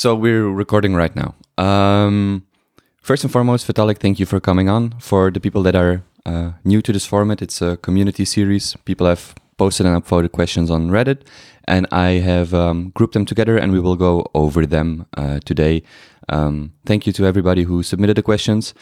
[0.00, 1.34] So we're recording right now.
[1.62, 2.46] Um,
[3.02, 4.92] first and foremost, Vitalik, thank you for coming on.
[4.98, 8.74] For the people that are uh, new to this format, it's a community series.
[8.86, 11.26] People have posted and upvoted questions on Reddit,
[11.68, 15.82] and I have um, grouped them together, and we will go over them uh, today.
[16.30, 18.72] Um, thank you to everybody who submitted the questions.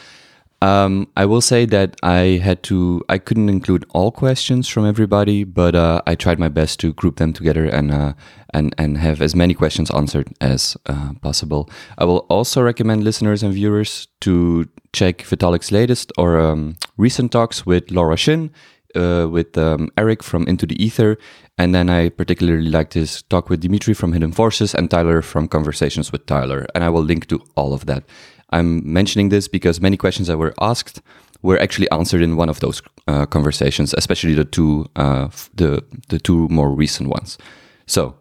[0.60, 5.44] Um, I will say that I had to, I couldn't include all questions from everybody,
[5.44, 8.14] but uh, I tried my best to group them together and uh,
[8.52, 11.70] and and have as many questions answered as uh, possible.
[11.96, 17.64] I will also recommend listeners and viewers to check Vitalik's latest or um, recent talks
[17.64, 18.50] with Laura Shin,
[18.96, 21.18] uh, with um, Eric from Into the Ether,
[21.56, 25.46] and then I particularly liked his talk with Demetri from Hidden Forces and Tyler from
[25.46, 28.02] Conversations with Tyler, and I will link to all of that.
[28.50, 31.00] I'm mentioning this because many questions that were asked
[31.42, 36.18] were actually answered in one of those uh, conversations, especially the two uh, the the
[36.18, 37.38] two more recent ones.
[37.86, 38.14] So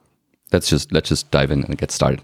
[0.52, 2.22] let's just let's just dive in and get started.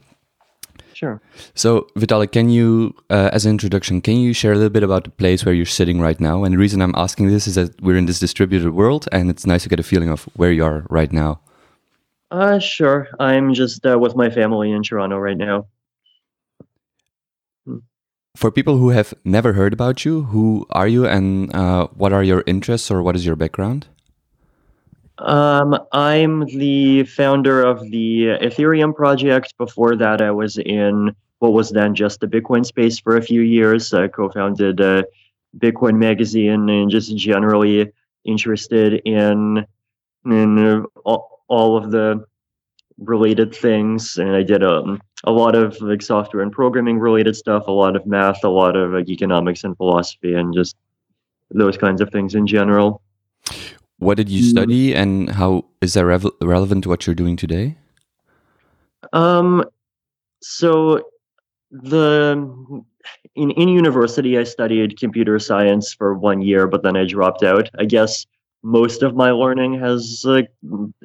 [0.94, 1.22] Sure.
[1.56, 5.04] So Vitalik, can you, uh, as an introduction, can you share a little bit about
[5.04, 6.44] the place where you're sitting right now?
[6.44, 9.46] And the reason I'm asking this is that we're in this distributed world, and it's
[9.46, 11.42] nice to get a feeling of where you are right now.
[12.32, 13.08] Uh, sure.
[13.20, 15.68] I'm just uh, with my family in Toronto right now.
[18.36, 22.24] For people who have never heard about you, who are you and uh, what are
[22.24, 23.88] your interests or what is your background?
[25.20, 29.54] Um, I'm the founder of the Ethereum project.
[29.58, 33.42] Before that, I was in what was then just the Bitcoin space for a few
[33.42, 33.94] years.
[33.94, 35.06] I co-founded a
[35.58, 37.92] Bitcoin magazine and just generally
[38.26, 39.66] interested in
[40.26, 42.26] in all, all of the
[42.98, 44.18] related things.
[44.18, 47.96] And I did um, a lot of like software and programming related stuff, a lot
[47.96, 50.76] of math, a lot of like, economics and philosophy, and just
[51.52, 53.02] those kinds of things in general.
[54.00, 57.78] What did you study, and how is that rev- relevant to what you're doing today?
[59.14, 59.64] Um,
[60.42, 61.02] so
[61.72, 62.84] the
[63.36, 67.70] in in university, I studied computer science for one year, but then I dropped out.
[67.80, 68.26] I guess
[68.64, 70.50] most of my learning has, like,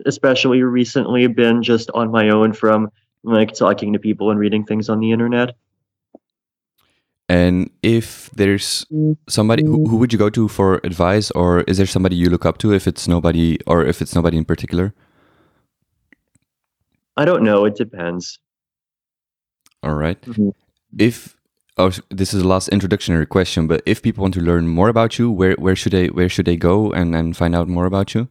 [0.06, 2.88] especially recently, been just on my own from
[3.24, 5.56] like talking to people and reading things on the internet.
[7.28, 8.86] And if there's
[9.28, 12.46] somebody, who, who would you go to for advice, or is there somebody you look
[12.46, 14.94] up to if it's nobody, or if it's nobody in particular?
[17.18, 17.66] I don't know.
[17.66, 18.38] It depends.
[19.82, 20.20] All right.
[20.22, 20.54] Mhm.
[20.96, 21.36] If
[21.78, 25.18] oh, this is the last introductory question, but if people want to learn more about
[25.18, 28.14] you, where where should they where should they go and and find out more about
[28.14, 28.28] you?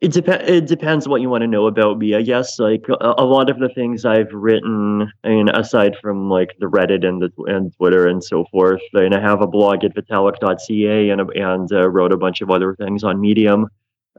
[0.00, 0.50] It depends.
[0.50, 2.14] It depends what you want to know about me.
[2.14, 6.50] I guess like a, a lot of the things I've written, mean, aside from like
[6.60, 9.94] the Reddit and the and Twitter and so forth, and I have a blog at
[9.94, 13.68] vitalik.ca and and uh, wrote a bunch of other things on Medium.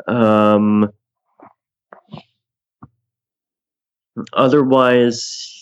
[0.07, 0.91] Um,
[4.33, 5.56] otherwise,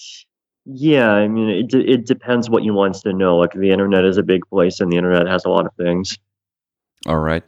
[0.66, 3.38] yeah, I mean, it de- it depends what you want to know.
[3.38, 6.18] Like the internet is a big place, and the internet has a lot of things.
[7.06, 7.44] All right.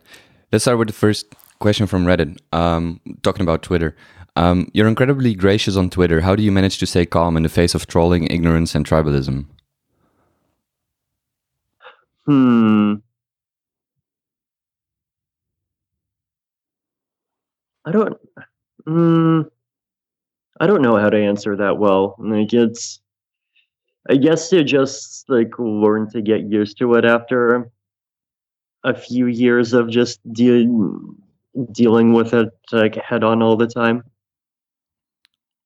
[0.52, 2.38] Let's start with the first question from Reddit.
[2.54, 3.96] Um, talking about Twitter.
[4.36, 6.22] Um, you're incredibly gracious on Twitter.
[6.22, 9.46] How do you manage to stay calm in the face of trolling, ignorance, and tribalism?
[12.26, 12.96] Hmm.
[17.86, 18.18] I don't.
[18.88, 19.50] Mm,
[20.60, 22.16] I don't know how to answer that well.
[22.20, 23.00] Like it's.
[24.10, 27.70] I guess you just like learn to get used to it after
[28.84, 30.66] a few years of just deal
[31.72, 34.04] dealing with it like head on all the time.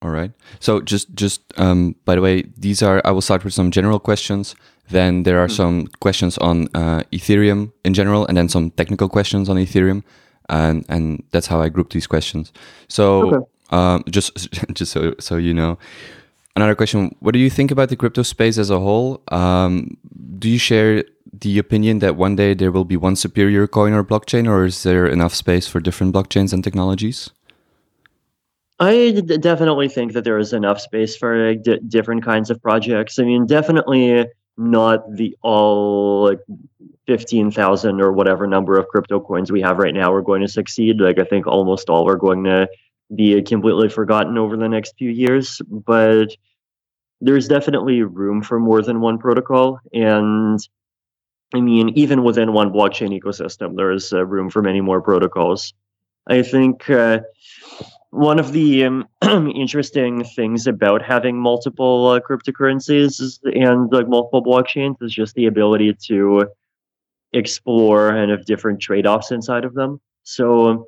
[0.02, 0.32] All right.
[0.60, 4.00] So just just um, by the way, these are I will start with some general
[4.00, 4.56] questions.
[4.90, 9.48] Then there are some questions on uh, Ethereum in general, and then some technical questions
[9.50, 10.04] on Ethereum,
[10.50, 12.52] and and that's how I group these questions.
[12.88, 13.46] So Okay.
[13.70, 15.78] um, just just so so you know.
[16.56, 19.22] Another question: What do you think about the crypto space as a whole?
[19.32, 19.98] Um,
[20.38, 21.04] do you share
[21.34, 24.84] the opinion that one day there will be one superior coin or blockchain, or is
[24.84, 27.30] there enough space for different blockchains and technologies?
[28.80, 33.20] I d- definitely think that there is enough space for d- different kinds of projects.
[33.20, 34.26] I mean, definitely
[34.58, 36.40] not the all like
[37.06, 40.48] fifteen thousand or whatever number of crypto coins we have right now are going to
[40.48, 41.00] succeed.
[41.00, 42.68] Like I think almost all are going to
[43.16, 45.62] be completely forgotten over the next few years.
[45.70, 46.36] But
[47.20, 50.60] there's definitely room for more than one protocol, and
[51.54, 55.74] I mean, even within one blockchain ecosystem, there is uh, room for many more protocols.
[56.28, 56.90] I think.
[56.90, 57.20] Uh,
[58.12, 59.08] one of the um,
[59.56, 65.94] interesting things about having multiple uh, cryptocurrencies and like multiple blockchains is just the ability
[66.08, 66.46] to
[67.34, 70.00] explore and have different trade-offs inside of them.
[70.24, 70.88] So,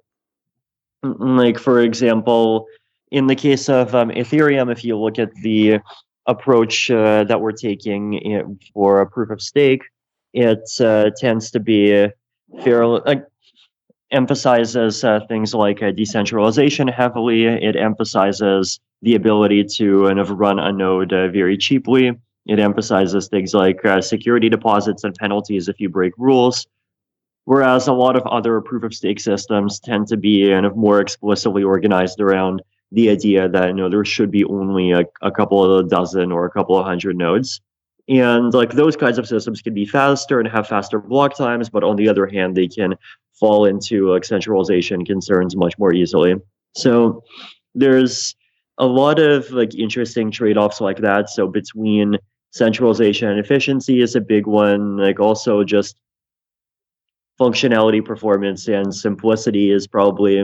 [1.03, 2.67] like for example,
[3.11, 5.79] in the case of um, Ethereum, if you look at the
[6.25, 9.83] approach uh, that we're taking in, for a proof of stake,
[10.33, 12.07] it uh, tends to be
[12.63, 13.15] fairly uh,
[14.11, 17.45] emphasizes uh, things like uh, decentralization heavily.
[17.45, 22.11] It emphasizes the ability to kind of run a node uh, very cheaply.
[22.45, 26.67] It emphasizes things like security deposits and penalties if you break rules.
[27.45, 31.01] Whereas a lot of other proof of stake systems tend to be kind of more
[31.01, 32.61] explicitly organized around
[32.91, 36.31] the idea that you know there should be only a, a couple of a dozen
[36.31, 37.59] or a couple of hundred nodes.
[38.07, 41.83] And like those kinds of systems can be faster and have faster block times but
[41.83, 42.95] on the other hand they can
[43.33, 46.35] fall into like centralization concerns much more easily.
[46.75, 47.23] So
[47.75, 48.35] there's
[48.77, 51.29] a lot of like interesting trade-offs like that.
[51.29, 52.17] So between
[52.51, 55.95] centralization and efficiency is a big one like also just
[57.39, 60.43] functionality performance and simplicity is probably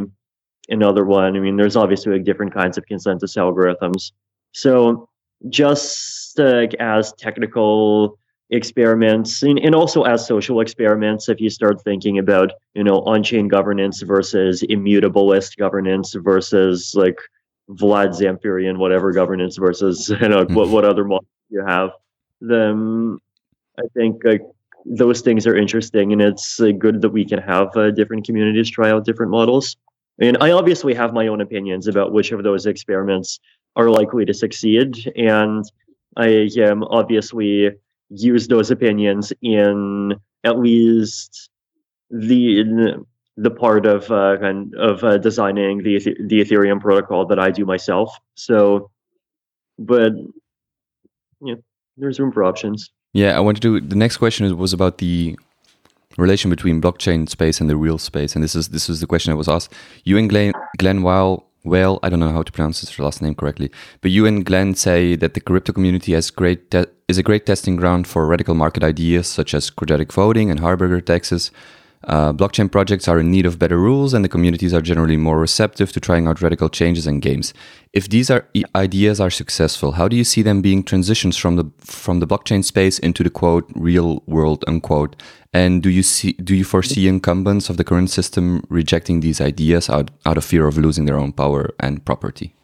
[0.70, 1.36] another one.
[1.36, 4.12] I mean, there's obviously like different kinds of consensus algorithms.
[4.52, 5.10] So
[5.50, 8.18] just like as technical
[8.52, 13.48] experiments and, and also as social experiments, if you start thinking about, you know, on-chain
[13.48, 17.18] governance versus immutabilist governance versus like
[17.72, 20.54] Vlad Zamfirian, whatever governance versus, you know, hmm.
[20.54, 21.92] what, what other models you have,
[22.42, 23.20] then
[23.78, 24.42] I think like
[24.90, 28.70] those things are interesting and it's uh, good that we can have uh, different communities
[28.70, 29.78] try out different models.
[30.20, 33.40] And I obviously have my own opinions about which of those experiments
[33.76, 34.96] are likely to succeed.
[35.16, 35.64] And
[36.18, 36.50] I
[36.90, 37.70] obviously
[38.10, 41.50] use those opinions in at least
[42.10, 43.06] the in
[43.38, 44.38] the part of uh,
[44.78, 48.18] of uh, designing the the Ethereum protocol that I do myself.
[48.36, 48.92] So,
[49.78, 50.12] but
[51.42, 51.56] yeah,
[51.96, 52.92] there's room for options.
[53.14, 53.82] Yeah, I wanted to.
[53.82, 55.38] The next question was about the
[56.18, 58.36] relation between blockchain space and the real space.
[58.36, 59.74] And this is this is the question I was asked.
[60.04, 63.36] You and Glen, Glen Weyl, well, I don't know how to pronounce his last name
[63.36, 63.72] correctly,
[64.02, 66.74] but you and Glen say that the crypto community has great
[67.08, 71.04] is a great testing ground for radical market ideas such as quadratic voting and Harberger
[71.04, 71.52] taxes.
[72.06, 75.38] Uh, blockchain projects are in need of better rules, and the communities are generally more
[75.38, 77.54] receptive to trying out radical changes and games.
[77.92, 81.66] If these are ideas are successful, how do you see them being transitions from the
[81.80, 85.22] from the blockchain space into the quote real world unquote?
[85.52, 89.90] And do you see do you foresee incumbents of the current system rejecting these ideas
[89.90, 92.56] out out of fear of losing their own power and property?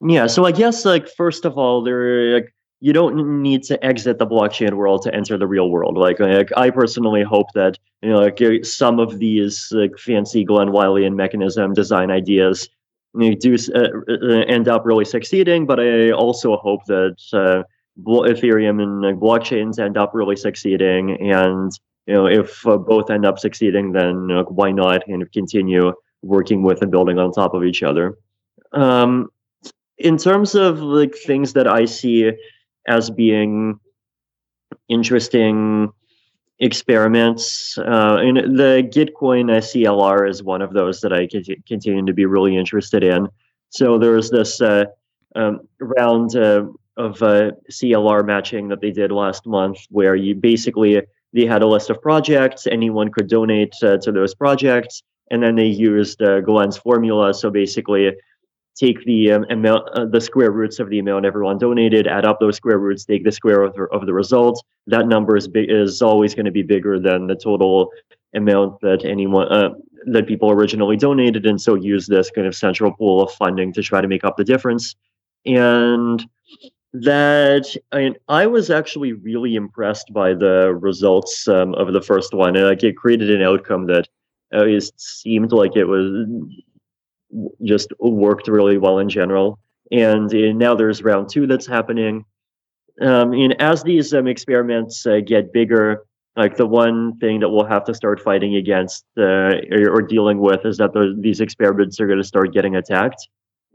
[0.00, 4.18] Yeah, so I guess like first of all, there like you don't need to exit
[4.18, 5.98] the blockchain world to enter the real world.
[5.98, 10.74] Like, like I personally hope that you know, like some of these like fancy Glen
[11.04, 12.68] and mechanism design ideas
[13.14, 15.66] you know, do uh, uh, end up really succeeding.
[15.66, 17.62] But I also hope that uh,
[18.02, 21.20] Ethereum and uh, blockchains end up really succeeding.
[21.20, 21.70] And
[22.06, 25.30] you know, if uh, both end up succeeding, then you know, why not kind of
[25.32, 25.92] continue
[26.22, 28.16] working with and building on top of each other?
[28.72, 29.28] Um,
[29.98, 32.32] in terms of like things that I see
[32.86, 33.78] as being
[34.88, 35.92] interesting
[36.58, 37.78] experiments.
[37.78, 41.26] Uh, and the Gitcoin CLR is one of those that I
[41.66, 43.28] continue to be really interested in.
[43.70, 44.84] So there was this uh,
[45.34, 46.66] um, round uh,
[46.96, 51.00] of uh, CLR matching that they did last month, where you basically
[51.32, 55.54] they had a list of projects, anyone could donate uh, to those projects, and then
[55.54, 57.32] they used uh, Glen's formula.
[57.32, 58.12] So basically,
[58.76, 62.40] take the um, amount, uh, the square roots of the amount everyone donated, add up
[62.40, 64.64] those square roots, take the square of the, of the result.
[64.86, 67.90] That number is big, is always going to be bigger than the total
[68.34, 69.70] amount that anyone uh,
[70.06, 73.82] that people originally donated, and so use this kind of central pool of funding to
[73.82, 74.94] try to make up the difference.
[75.44, 76.24] And
[76.92, 82.34] that I, mean, I was actually really impressed by the results um, of the first
[82.34, 82.56] one.
[82.56, 84.08] And, like it created an outcome that
[84.54, 86.26] uh, it seemed like it was
[87.62, 89.58] just worked really well in general.
[89.90, 92.24] And uh, now there's round two that's happening.
[93.00, 96.04] Um, and as these um, experiments uh, get bigger,
[96.36, 100.38] like the one thing that we'll have to start fighting against uh, or, or, dealing
[100.38, 103.26] with is that the, these experiments are going to start getting attacked.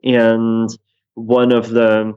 [0.03, 0.69] And
[1.15, 2.13] one of the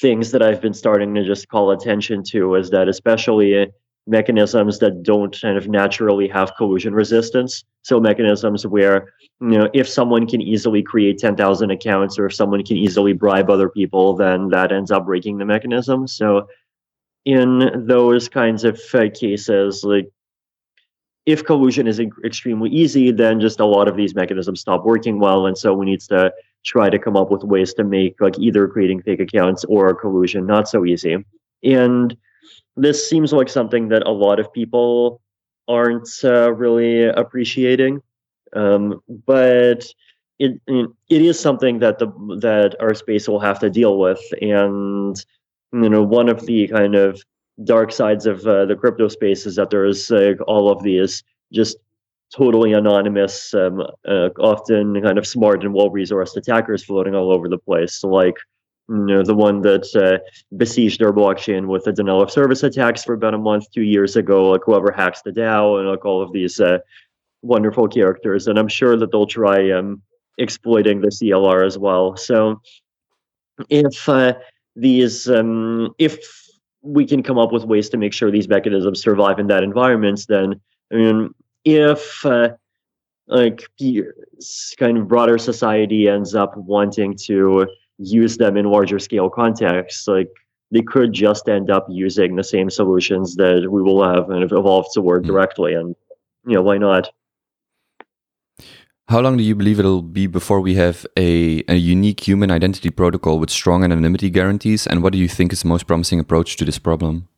[0.00, 3.72] things that I've been starting to just call attention to is that, especially
[4.06, 7.64] mechanisms that don't kind of naturally have collusion resistance.
[7.82, 12.64] So mechanisms where, you know, if someone can easily create 10,000 accounts or if someone
[12.64, 16.08] can easily bribe other people, then that ends up breaking the mechanism.
[16.08, 16.48] So
[17.24, 20.10] in those kinds of uh, cases, like
[21.24, 25.46] if collusion is extremely easy, then just a lot of these mechanisms stop working well.
[25.46, 26.32] And so we need to
[26.64, 30.46] try to come up with ways to make like either creating fake accounts or collusion
[30.46, 31.24] not so easy.
[31.62, 32.16] And
[32.76, 35.20] this seems like something that a lot of people
[35.68, 38.02] aren't uh, really appreciating.
[38.54, 39.86] Um, but
[40.38, 42.06] it it is something that the
[42.40, 45.16] that our space will have to deal with, and
[45.72, 47.22] you know one of the kind of
[47.64, 51.22] dark sides of uh, the crypto space is that there's uh, all of these
[51.52, 51.76] just
[52.34, 57.58] totally anonymous, um, uh, often kind of smart and well-resourced attackers floating all over the
[57.58, 57.94] place.
[57.94, 58.36] So like
[58.88, 60.18] you know, the one that uh,
[60.56, 64.16] besieged our blockchain with the denial of service attacks for about a month, two years
[64.16, 66.78] ago, like whoever hacks the DAO and like all of these uh,
[67.42, 68.46] wonderful characters.
[68.46, 70.02] And I'm sure that they'll try um,
[70.38, 72.16] exploiting the CLR as well.
[72.16, 72.60] So
[73.68, 74.34] if uh,
[74.74, 76.18] these, um, if
[76.82, 80.24] we can come up with ways to make sure these mechanisms survive in that environment,
[80.28, 80.60] then
[80.92, 81.34] I mean,
[81.64, 82.50] if uh,
[83.28, 83.64] like
[84.78, 87.68] kind of broader society ends up wanting to
[88.02, 90.28] use them in larger scale contexts, like
[90.70, 94.52] they could just end up using the same solutions that we will have and have
[94.52, 95.30] evolved toward hmm.
[95.30, 95.74] directly.
[95.74, 95.94] And
[96.46, 97.10] you know, why not?
[99.08, 102.88] How long do you believe it'll be before we have a, a unique human identity
[102.88, 104.86] protocol with strong anonymity guarantees?
[104.86, 107.28] And what do you think is the most promising approach to this problem?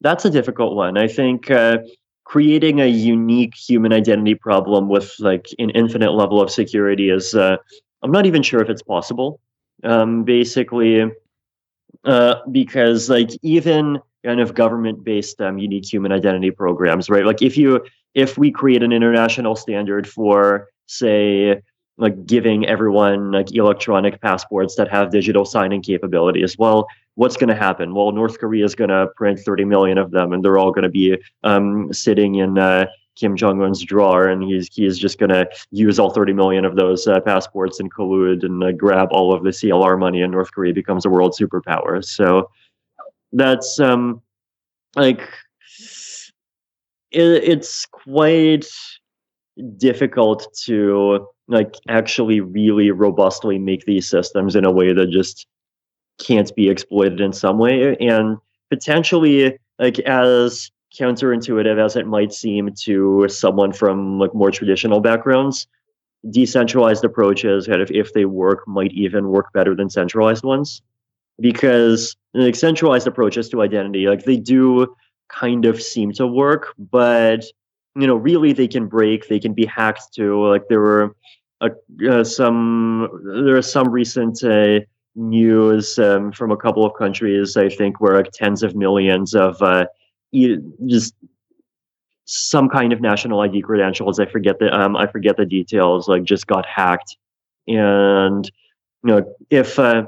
[0.00, 0.96] That's a difficult one.
[0.96, 1.78] I think uh,
[2.24, 7.58] creating a unique human identity problem with like an infinite level of security is uh,
[8.02, 9.40] I'm not even sure if it's possible.
[9.82, 11.10] Um, basically,
[12.04, 17.24] uh, because like even kind of government-based um, unique human identity programs, right?
[17.24, 21.62] Like if you if we create an international standard for say
[21.96, 27.48] like giving everyone like electronic passports that have digital signing capability as well what's going
[27.48, 30.58] to happen well north korea is going to print 30 million of them and they're
[30.58, 32.86] all going to be um, sitting in uh,
[33.20, 36.76] Kim Jong Un's drawer, and he's he's just going to use all 30 million of
[36.76, 40.50] those uh, passports and collude and uh, grab all of the CLR money, and North
[40.52, 42.02] Korea becomes a world superpower.
[42.02, 42.50] So
[43.32, 44.22] that's um
[44.96, 45.20] like
[47.12, 48.66] it, it's quite
[49.76, 55.46] difficult to like actually really robustly make these systems in a way that just
[56.18, 58.36] can't be exploited in some way and
[58.70, 65.66] potentially like as counterintuitive as it might seem to someone from like more traditional backgrounds,
[66.30, 70.82] decentralized approaches, kind of if they work, might even work better than centralized ones.
[71.40, 74.94] Because like centralized approaches to identity, like they do
[75.28, 77.44] kind of seem to work, but
[77.96, 81.16] you know, really they can break, they can be hacked to Like there were
[81.60, 81.70] uh,
[82.08, 83.08] uh, some,
[83.44, 84.80] there are some recent uh,
[85.14, 89.60] news um, from a couple of countries, I think, where like tens of millions of
[89.60, 89.86] uh,
[90.86, 91.14] just
[92.24, 94.20] some kind of national ID credentials.
[94.20, 96.08] I forget the um, I forget the details.
[96.08, 97.16] Like just got hacked,
[97.66, 98.50] and
[99.04, 100.04] you know if uh,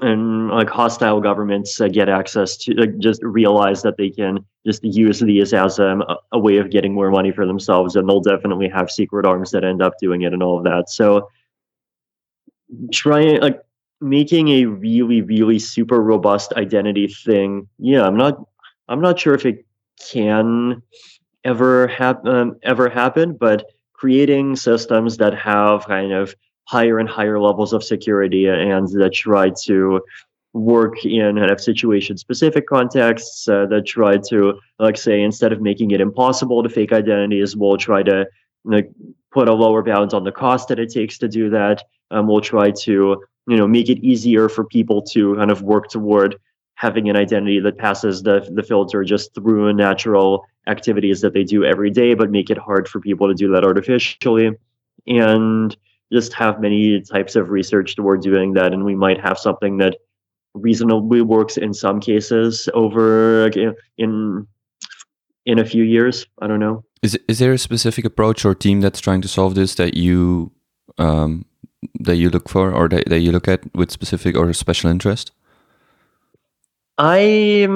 [0.00, 5.20] and like hostile governments uh, get access to just realize that they can just use
[5.20, 8.68] these as um, a, a way of getting more money for themselves, and they'll definitely
[8.68, 10.90] have secret arms that end up doing it and all of that.
[10.90, 11.28] So
[12.92, 13.60] trying like
[14.00, 18.46] making a really really super robust identity thing yeah i'm not
[18.90, 19.64] I'm not sure if it
[20.12, 20.82] can
[21.44, 27.40] ever happen um, ever happen, but creating systems that have kind of higher and higher
[27.40, 30.00] levels of security and that try to
[30.52, 35.60] work in kind of situation specific contexts uh, that try to like say instead of
[35.60, 38.26] making it impossible to fake identities we'll try to
[38.64, 38.90] like
[39.30, 42.40] put a lower bound on the cost that it takes to do that um, we'll
[42.40, 46.36] try to you know make it easier for people to kind of work toward
[46.80, 51.62] having an identity that passes the, the filter just through natural activities that they do
[51.62, 54.50] every day, but make it hard for people to do that artificially.
[55.06, 55.76] And
[56.10, 58.72] just have many types of research toward doing that.
[58.72, 59.98] And we might have something that
[60.54, 63.48] reasonably works in some cases over
[63.98, 64.46] in
[65.44, 66.26] in a few years.
[66.40, 66.82] I don't know.
[67.02, 70.50] Is is there a specific approach or team that's trying to solve this that you
[70.96, 71.44] um,
[72.00, 75.30] that you look for or that, that you look at with specific or special interest?
[77.02, 77.66] I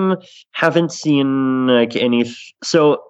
[0.50, 2.31] haven't seen like any.
[2.62, 3.02] So,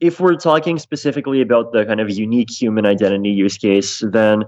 [0.00, 4.44] if we're talking specifically about the kind of unique human identity use case, then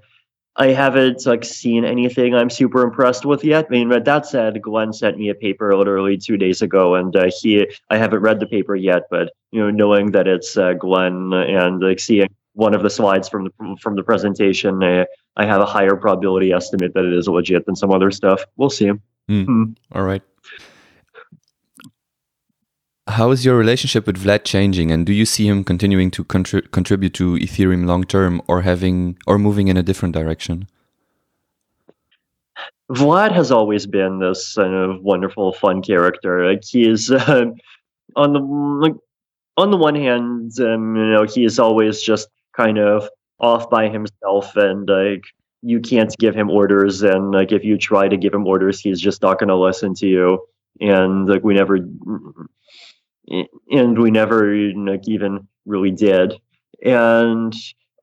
[0.57, 3.67] I haven't like seen anything I'm super impressed with yet.
[3.67, 7.15] I mean, but that said, Glen sent me a paper literally two days ago, and
[7.15, 10.73] uh, he I haven't read the paper yet, but you know, knowing that it's uh,
[10.73, 15.05] Glen and like seeing one of the slides from the from the presentation, uh,
[15.37, 18.43] I have a higher probability estimate that it is legit than some other stuff.
[18.57, 18.91] We'll see.
[19.31, 19.47] Mm.
[19.47, 19.77] Mm.
[19.93, 20.23] All right.
[23.07, 26.71] How is your relationship with Vlad changing, and do you see him continuing to contri
[26.71, 30.69] contribute to Ethereum long term, or having or moving in a different direction?
[32.91, 36.51] Vlad has always been this kind of wonderful, fun character.
[36.51, 37.45] Like he is uh,
[38.17, 38.95] on the like,
[39.57, 43.09] on the one hand, um, you know, he is always just kind of
[43.41, 45.25] off by himself and like
[45.63, 49.01] you can't give him orders and like if you try to give him orders he's
[49.01, 50.39] just not going to listen to you
[50.81, 51.79] and like we never
[53.29, 56.35] and we never like even really did.
[56.85, 57.55] And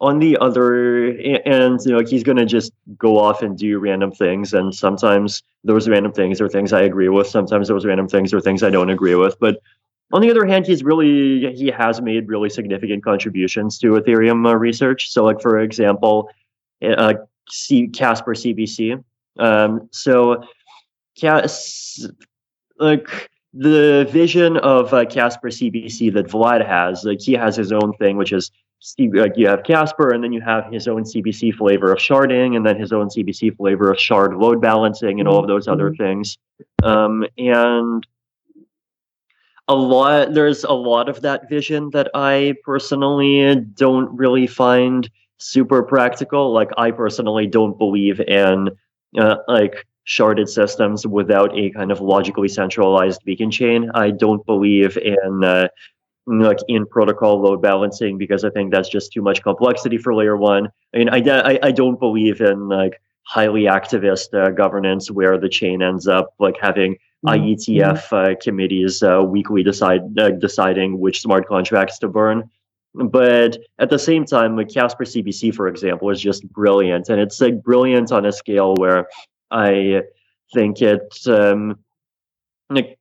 [0.01, 1.09] on the other
[1.45, 5.43] and you know he's going to just go off and do random things and sometimes
[5.63, 8.69] those random things are things i agree with sometimes those random things are things i
[8.69, 9.39] don't agree with.
[9.39, 9.61] But
[10.11, 14.57] on the other hand he's really he has made really significant contributions to ethereum uh,
[14.57, 15.11] research.
[15.11, 16.29] So like for example
[16.83, 17.13] uh,
[17.47, 19.03] C- casper cbc
[19.37, 20.43] um, so
[21.19, 22.07] Cas-
[22.79, 27.91] like the vision of uh, casper cbc that vlad has like he has his own
[27.93, 28.49] thing which is
[28.97, 32.65] like you have Casper, and then you have his own CBC flavor of sharding, and
[32.65, 36.03] then his own CBC flavor of shard load balancing, and all of those other mm-hmm.
[36.03, 36.37] things.
[36.83, 38.05] Um, and
[39.67, 45.83] a lot, there's a lot of that vision that I personally don't really find super
[45.83, 46.51] practical.
[46.51, 48.69] Like I personally don't believe in
[49.17, 53.89] uh, like sharded systems without a kind of logically centralized beacon chain.
[53.93, 55.67] I don't believe in uh,
[56.27, 60.37] like in protocol load balancing because I think that's just too much complexity for layer
[60.37, 60.69] one.
[60.93, 65.49] I mean, I, I, I don't believe in like highly activist uh, governance where the
[65.49, 67.29] chain ends up like having mm-hmm.
[67.29, 72.49] IETF uh, committees uh, weekly decide uh, deciding which smart contracts to burn.
[72.93, 77.39] But at the same time, like Casper CBC, for example, is just brilliant, and it's
[77.39, 79.07] like brilliant on a scale where
[79.51, 80.01] I
[80.53, 81.79] think it um,
[82.69, 82.97] like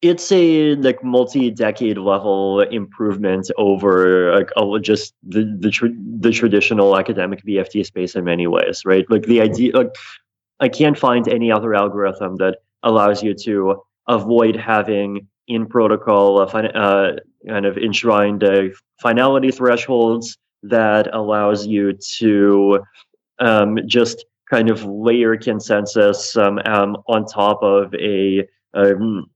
[0.00, 4.50] it's a like multi-decade level improvement over like
[4.82, 9.04] just the the, tra- the traditional academic BFT space in many ways, right?
[9.08, 9.94] Like the idea, like
[10.60, 16.46] I can't find any other algorithm that allows you to avoid having in protocol uh,
[16.46, 18.64] fin- uh, kind of enshrined uh,
[19.00, 22.80] finality thresholds that allows you to
[23.38, 28.46] um, just kind of layer consensus um, um, on top of a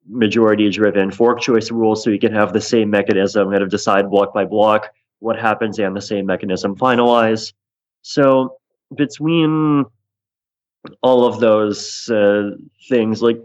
[0.08, 4.10] majority driven fork choice rules so you can have the same mechanism kind of decide
[4.10, 7.54] block by block what happens and the same mechanism finalize.
[8.02, 8.58] So
[8.94, 9.86] between
[11.02, 12.50] all of those uh,
[12.88, 13.40] things, like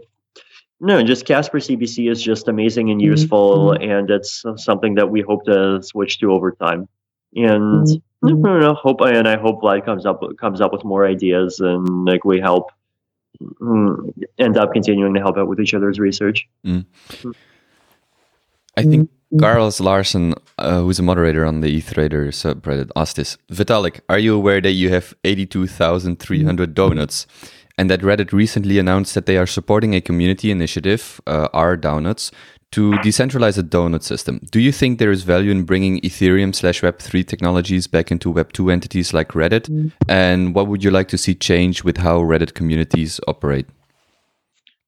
[0.78, 3.12] no, just Casper CBC is just amazing and mm-hmm.
[3.12, 3.90] useful, mm-hmm.
[3.90, 6.88] and it's something that we hope to switch to over time.
[7.34, 8.11] And mm-hmm.
[8.24, 11.06] I don't know, hope I and I hope Vlad comes up comes up with more
[11.06, 12.70] ideas, and like we help
[13.60, 16.48] Mm, end up continuing to help out with each other's research.
[16.66, 16.84] Mm.
[18.76, 23.36] I think Carlos Larson, uh, who's a moderator on the ETH Trader subreddit, asked this
[23.50, 27.26] Vitalik, are you aware that you have 82,300 donuts?
[27.78, 32.30] And that Reddit recently announced that they are supporting a community initiative, uh, R Donuts,
[32.72, 36.80] to decentralize a donut system, do you think there is value in bringing Ethereum slash
[36.80, 39.68] Web3 technologies back into Web2 entities like Reddit?
[39.68, 39.92] Mm.
[40.08, 43.66] And what would you like to see change with how Reddit communities operate?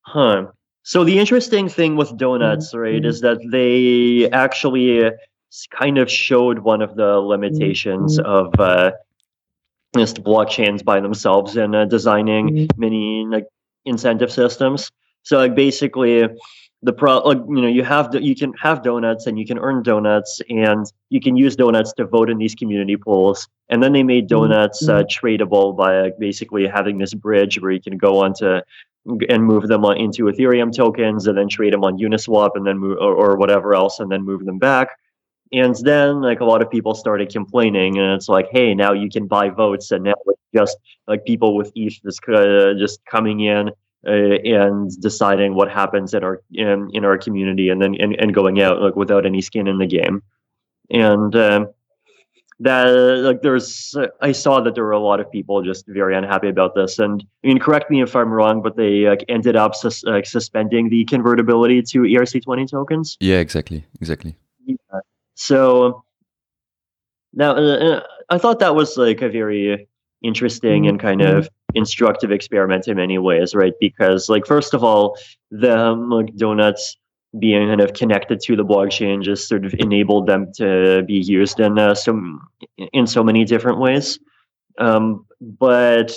[0.03, 0.47] Huh.
[0.83, 2.81] So the interesting thing with donuts, mm.
[2.81, 5.11] right, is that they actually
[5.70, 8.25] kind of showed one of the limitations mm.
[8.25, 8.92] of uh,
[9.94, 13.47] just blockchains by themselves and uh, designing many like
[13.85, 14.90] incentive systems.
[15.23, 16.29] So like basically
[16.85, 19.83] the pro like, you know you have you can have donuts and you can earn
[19.83, 23.49] donuts and you can use donuts to vote in these community polls.
[23.70, 24.51] And then they made mm-hmm.
[24.51, 28.62] donuts uh, tradable by basically having this bridge where you can go on to
[29.29, 32.79] and move them on into ethereum tokens and then trade them on uniswap and then
[32.79, 34.88] move or, or whatever else and then move them back.
[35.53, 39.09] And then like a lot of people started complaining and it's like hey now you
[39.09, 43.40] can buy votes and now it's just like people with eth just, uh, just coming
[43.40, 43.70] in
[44.06, 48.34] uh, and deciding what happens in our in, in our community and then and, and
[48.34, 50.22] going out like without any skin in the game.
[50.90, 51.68] And um,
[52.60, 56.48] that like there's i saw that there were a lot of people just very unhappy
[56.48, 56.98] about this.
[56.98, 60.26] And i mean correct me if i'm wrong but they like ended up sus- like,
[60.26, 63.16] suspending the convertibility to erc20 tokens.
[63.20, 64.36] Yeah exactly exactly.
[64.66, 64.76] Yeah.
[65.34, 66.04] so
[67.32, 69.88] now uh, i thought that was like a very
[70.22, 73.74] interesting and kind of instructive experiment in many ways, right?
[73.80, 75.16] Because, like, first of all,
[75.50, 76.96] the like, donuts
[77.38, 81.58] being kind of connected to the blockchain just sort of enabled them to be used
[81.60, 82.38] in uh, so
[82.92, 84.18] in so many different ways.
[84.78, 86.12] Um, but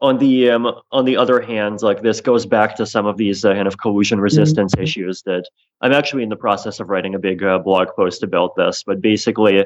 [0.00, 3.44] on the um, on the other hand, like this goes back to some of these
[3.44, 4.82] uh, kind of collusion resistance mm-hmm.
[4.82, 5.48] issues that
[5.80, 8.82] I'm actually in the process of writing a big uh, blog post about this.
[8.84, 9.64] But basically,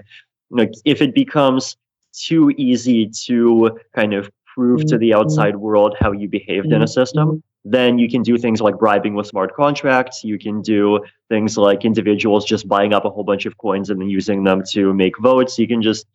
[0.51, 1.77] like if it becomes
[2.21, 6.87] too easy to kind of prove to the outside world how you behaved in a
[6.87, 10.25] system, then you can do things like bribing with smart contracts.
[10.25, 14.01] You can do things like individuals just buying up a whole bunch of coins and
[14.01, 15.59] then using them to make votes.
[15.59, 16.07] You can just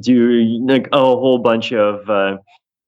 [0.00, 2.38] do like a whole bunch of uh,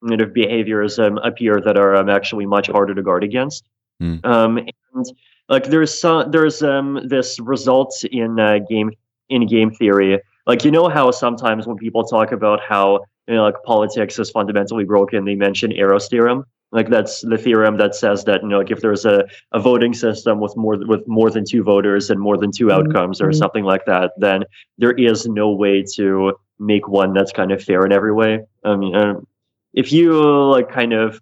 [0.07, 3.65] kind of behaviors um, appear that are um, actually much harder to guard against.
[4.03, 4.25] Mm.
[4.25, 5.07] Um, and
[5.49, 8.93] like there's some there's um this results in uh, game
[9.29, 10.21] in game theory.
[10.49, 14.31] Like you know how sometimes when people talk about how you know, like politics is
[14.31, 16.45] fundamentally broken, they mention Arrow's theorem.
[16.73, 19.95] Like that's the theorem that says that you know like if there's a, a voting
[19.95, 22.89] system with more with more than two voters and more than two Mm-hmm.
[22.89, 24.45] outcomes or something like that, then
[24.79, 28.41] there is no way to make one that's kind of fair in every way.
[28.65, 29.27] I mean, um,
[29.75, 31.21] if you like kind of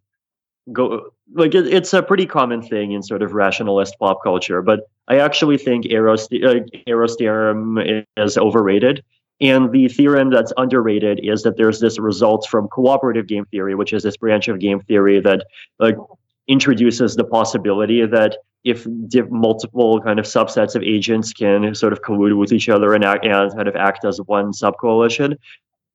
[0.73, 4.81] go like it, it's a pretty common thing in sort of rationalist pop culture, but
[5.09, 7.79] I actually think Arrow's, uh, Arrow's theorem
[8.17, 9.05] is overrated.
[9.41, 13.93] And the theorem that's underrated is that there's this result from cooperative game theory, which
[13.93, 15.47] is this branch of game theory that
[15.79, 15.97] like
[16.49, 22.03] introduces the possibility that if div- multiple kind of subsets of agents can sort of
[22.03, 25.37] collude with each other and, act, and kind of act as one subcoalition,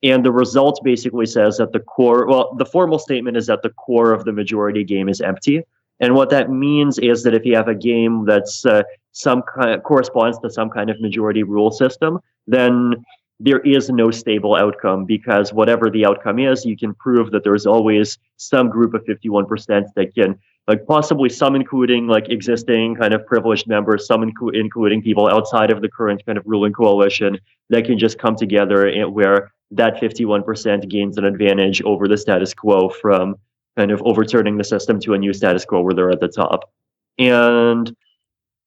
[0.04, 3.70] and the result basically says that the core, well, the formal statement is that the
[3.70, 5.64] core of the majority game is empty.
[6.00, 9.72] And what that means is that if you have a game that's uh, some kind
[9.72, 13.06] of, corresponds to some kind of majority rule system, then
[13.44, 17.66] there is no stable outcome because whatever the outcome is, you can prove that there's
[17.66, 23.26] always some group of 51% that can, like possibly some including like existing kind of
[23.26, 27.40] privileged members, some inclu- including people outside of the current kind of ruling coalition
[27.72, 32.54] that can just come together and where that 51% gains an advantage over the status
[32.54, 33.36] quo from
[33.76, 36.70] kind of overturning the system to a new status quo where they're at the top.
[37.18, 37.96] And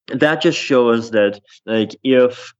[0.09, 2.53] that just shows that like if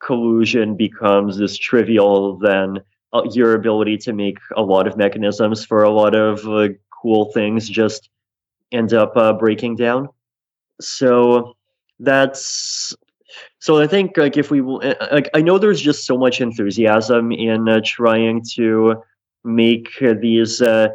[0.00, 2.80] collusion becomes this trivial, then
[3.12, 7.32] uh, your ability to make a lot of mechanisms for a lot of uh, cool
[7.32, 8.10] things just
[8.72, 10.08] end up uh, breaking down.
[10.80, 11.56] So
[11.98, 12.94] that's
[13.58, 16.40] so I think like if we will, uh, like I know there's just so much
[16.40, 19.02] enthusiasm in uh, trying to
[19.44, 20.88] make uh, these uh,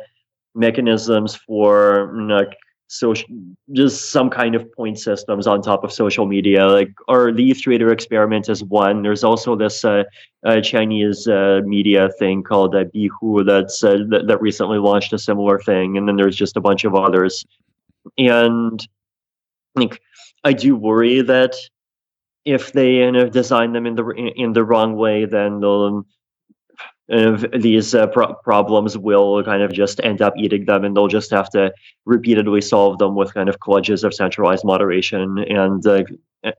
[0.53, 3.27] mechanisms for mm, like social
[3.71, 7.91] just some kind of point systems on top of social media like or the trader
[7.91, 9.01] experiment is one?
[9.01, 10.03] There's also this uh,
[10.45, 15.19] uh, chinese uh, media thing called uh, bihu that's uh, that, that recently launched a
[15.19, 17.45] similar thing and then there's just a bunch of others.
[18.17, 18.85] And
[19.75, 20.01] like
[20.43, 21.55] i do worry that
[22.45, 26.05] if they you know, design them in the in the wrong way then they'll
[27.09, 31.07] of these uh, pro- problems will kind of just end up eating them and they'll
[31.07, 31.71] just have to
[32.05, 36.03] repeatedly solve them with kind of clutches of centralized moderation and uh,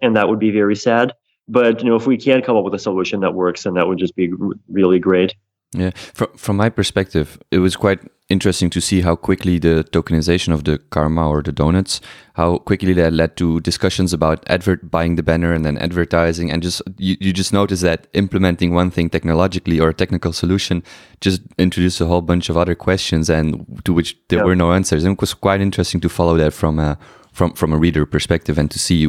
[0.03, 1.13] and that would be very sad.
[1.49, 3.89] But you know if we can come up with a solution that works then that
[3.89, 4.33] would just be
[4.69, 5.35] really great.
[5.73, 10.53] Yeah, from from my perspective, it was quite interesting to see how quickly the tokenization
[10.53, 12.01] of the karma or the donuts,
[12.35, 16.63] how quickly that led to discussions about advert buying the banner and then advertising, and
[16.63, 20.83] just you, you just notice that implementing one thing technologically or a technical solution
[21.21, 25.05] just introduced a whole bunch of other questions and to which there were no answers,
[25.05, 26.99] and it was quite interesting to follow that from a
[27.33, 29.07] from from a reader perspective and to see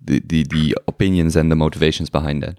[0.00, 2.58] the the, the opinions and the motivations behind that.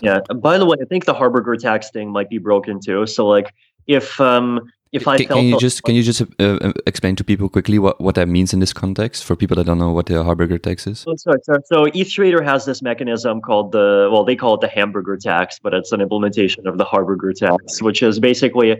[0.00, 0.20] yeah.
[0.34, 3.06] By the way i think the Harberger tax thing might be broken too.
[3.06, 3.54] So like
[3.86, 7.48] if um if i can, you just can you just uh, uh, explain to people
[7.48, 10.14] quickly what, what that means in this context for people that don't know what the
[10.14, 11.04] Harberger tax is?
[11.06, 11.60] Oh, sorry, sorry.
[11.66, 15.58] So ETH Trader has this mechanism called the well, they call it the hamburger tax,
[15.58, 18.76] but it's an implementation of the Harberger tax, which is basically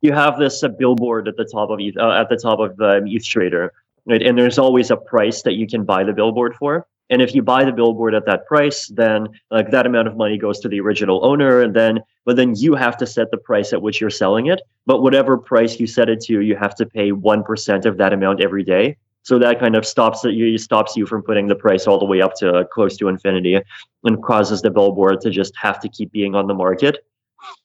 [0.00, 3.06] you have this uh, billboard at the top of uh, at the top of um,
[3.06, 3.72] ETH Trader,
[4.06, 4.22] right?
[4.22, 6.86] And there's always a price that you can buy the billboard for.
[7.12, 10.38] And if you buy the billboard at that price, then like that amount of money
[10.38, 13.74] goes to the original owner, and then but then you have to set the price
[13.74, 14.62] at which you're selling it.
[14.86, 18.14] But whatever price you set it to, you have to pay one percent of that
[18.14, 18.96] amount every day.
[19.24, 20.24] So that kind of stops.
[20.24, 23.60] You stops you from putting the price all the way up to close to infinity,
[24.04, 27.04] and causes the billboard to just have to keep being on the market.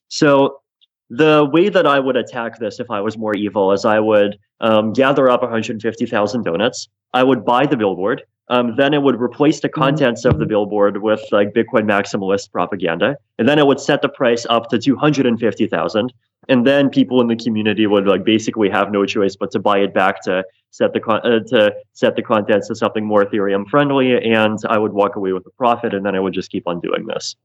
[0.08, 0.60] So
[1.08, 4.38] the way that I would attack this if I was more evil is I would
[4.60, 6.90] um, gather up 150,000 donuts.
[7.14, 8.24] I would buy the billboard.
[8.50, 13.16] Um, then it would replace the contents of the billboard with like Bitcoin maximalist propaganda,
[13.38, 16.12] and then it would set the price up to 250,000.
[16.48, 19.78] And then people in the community would like basically have no choice but to buy
[19.78, 23.68] it back to set the con- uh, to set the contents to something more Ethereum
[23.68, 26.66] friendly, and I would walk away with a profit, and then I would just keep
[26.66, 27.36] on doing this.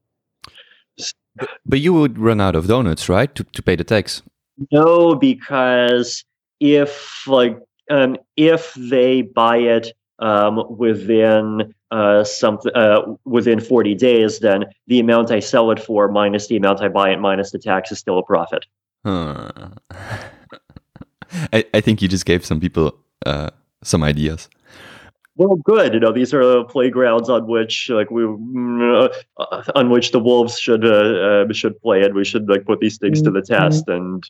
[1.66, 4.22] But you would run out of donuts, right, to, to pay the tax?
[4.70, 6.24] No, because
[6.60, 7.58] if like
[7.90, 15.00] um, if they buy it um, within uh, something uh, within 40 days, then the
[15.00, 17.98] amount I sell it for minus the amount I buy it minus the tax is
[17.98, 18.66] still a profit.
[19.04, 19.50] Huh.
[21.52, 22.96] I, I think you just gave some people
[23.26, 23.50] uh,
[23.82, 24.48] some ideas.
[25.36, 25.94] Well, good.
[25.94, 29.08] You know, these are playgrounds on which, like, we uh,
[29.74, 32.98] on which the wolves should uh, uh, should play, and we should like put these
[32.98, 33.64] things to the mm-hmm.
[33.64, 34.22] test, and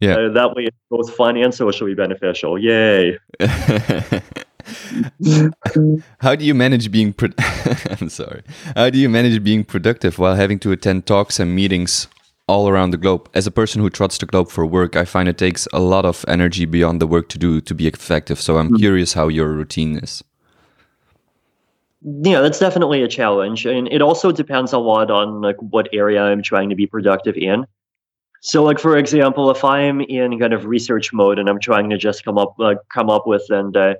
[0.00, 2.58] yeah, uh, that way it's both fun and socially beneficial.
[2.58, 3.18] Yay!
[6.20, 7.12] How do you manage being?
[7.12, 7.30] Pro-
[8.00, 8.42] I'm sorry.
[8.76, 12.08] How do you manage being productive while having to attend talks and meetings
[12.48, 13.28] all around the globe?
[13.34, 16.04] As a person who trots the globe for work, I find it takes a lot
[16.04, 18.40] of energy beyond the work to do to be effective.
[18.40, 18.76] So I'm mm-hmm.
[18.76, 20.22] curious how your routine is.
[22.04, 26.20] Yeah, that's definitely a challenge, and it also depends a lot on like what area
[26.20, 27.64] I'm trying to be productive in.
[28.40, 31.96] So, like for example, if I'm in kind of research mode and I'm trying to
[31.96, 32.56] just come up,
[32.92, 33.94] come up with and uh,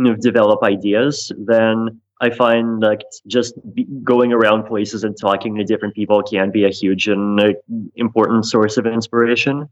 [0.00, 3.54] you know, develop ideas, then I find like just
[4.02, 7.52] going around places and talking to different people can be a huge and uh,
[7.96, 9.68] important source of inspiration.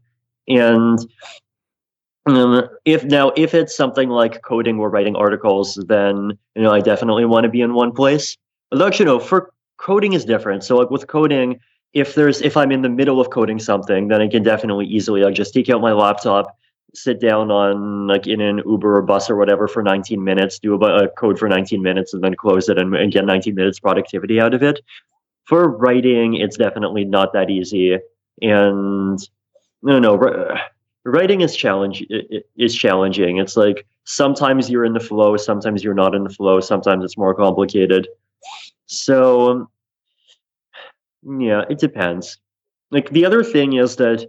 [0.47, 0.99] And
[2.25, 6.79] um, if now if it's something like coding or writing articles, then you know I
[6.79, 8.35] definitely want to be in one place.
[8.71, 10.63] Although actually, no, for coding is different.
[10.63, 11.59] So like with coding,
[11.93, 15.23] if there's if I'm in the middle of coding something, then I can definitely easily
[15.23, 16.55] like just take out my laptop,
[16.93, 20.73] sit down on like in an Uber or bus or whatever for 19 minutes, do
[20.73, 23.79] a, a code for 19 minutes, and then close it and, and, get 19 minutes
[23.79, 24.79] productivity out of it.
[25.45, 27.97] For writing, it's definitely not that easy,
[28.41, 29.19] and
[29.81, 30.57] no, no,
[31.05, 32.05] writing is challenge
[32.57, 33.37] is challenging.
[33.37, 37.17] It's like sometimes you're in the flow, sometimes you're not in the flow, sometimes it's
[37.17, 38.07] more complicated.
[38.85, 39.67] So um,
[41.39, 42.37] yeah, it depends.
[42.91, 44.27] Like the other thing is that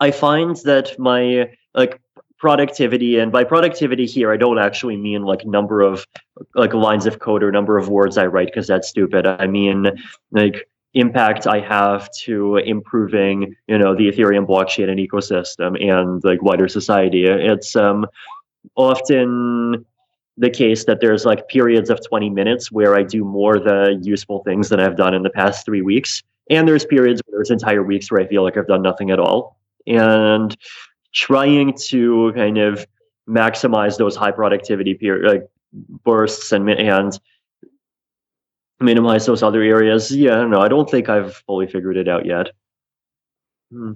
[0.00, 2.00] I find that my like
[2.38, 6.06] productivity and by productivity here I don't actually mean like number of
[6.54, 9.26] like lines of code or number of words I write because that's stupid.
[9.26, 9.86] I mean
[10.32, 16.42] like impact I have to improving, you know, the Ethereum blockchain and ecosystem and like
[16.42, 17.24] wider society.
[17.24, 18.06] It's um
[18.74, 19.84] often
[20.38, 24.42] the case that there's like periods of 20 minutes where I do more the useful
[24.44, 26.22] things than I've done in the past three weeks.
[26.48, 29.18] And there's periods where there's entire weeks where I feel like I've done nothing at
[29.18, 29.59] all.
[29.86, 30.56] And
[31.12, 32.86] trying to kind of
[33.28, 35.50] maximize those high productivity period like
[36.04, 37.18] bursts and and
[38.80, 40.10] minimize those other areas.
[40.10, 40.60] Yeah, I don't know.
[40.60, 42.50] I don't think I've fully figured it out yet.
[43.72, 43.92] Hmm.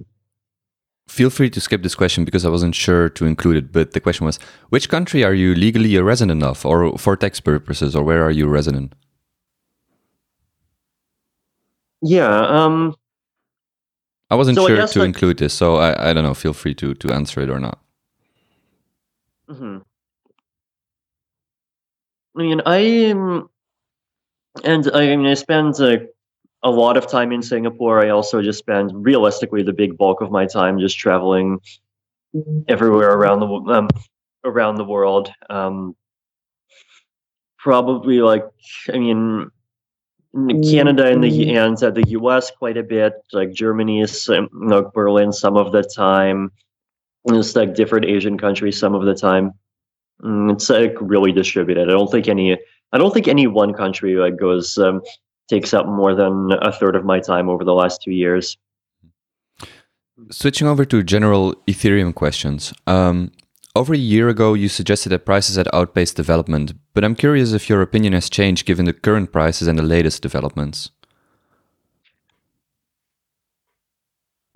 [1.08, 3.72] Feel free to skip this question because I wasn't sure to include it.
[3.72, 4.38] But the question was
[4.70, 8.30] Which country are you legally a resident of, or for tax purposes, or where are
[8.30, 8.94] you resident?
[12.00, 12.46] Yeah.
[12.46, 12.94] Um,
[14.30, 16.34] I wasn't so sure I to like, include this, so I, I don't know.
[16.34, 17.78] Feel free to, to answer it or not.
[19.48, 19.78] Mm-hmm.
[22.36, 23.48] I mean, I am,
[24.64, 26.10] and I mean, I spend like
[26.62, 28.04] a lot of time in Singapore.
[28.04, 31.60] I also just spend realistically the big bulk of my time just traveling
[32.66, 33.88] everywhere around the um,
[34.44, 35.30] around the world.
[35.50, 35.94] Um,
[37.58, 38.44] probably like
[38.92, 39.50] I mean
[40.34, 41.56] Canada and the mm-hmm.
[41.56, 42.50] and uh, the U.S.
[42.50, 46.50] quite a bit, like Germany, some, like Berlin, some of the time.
[47.26, 49.52] It's like different Asian countries some of the time.
[50.22, 51.88] Mm, it's like really distributed.
[51.88, 52.58] I don't think any.
[52.92, 55.02] I don't think any one country like goes um,
[55.48, 58.56] takes up more than a third of my time over the last two years.
[60.30, 62.72] Switching over to general Ethereum questions.
[62.86, 63.32] Um,
[63.76, 67.68] over a year ago, you suggested that prices had outpaced development, but I'm curious if
[67.68, 70.90] your opinion has changed given the current prices and the latest developments.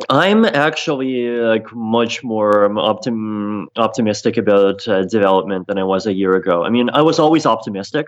[0.08, 6.36] I'm actually like much more optim- optimistic about uh, development than I was a year
[6.36, 6.64] ago.
[6.64, 8.06] I mean, I was always optimistic,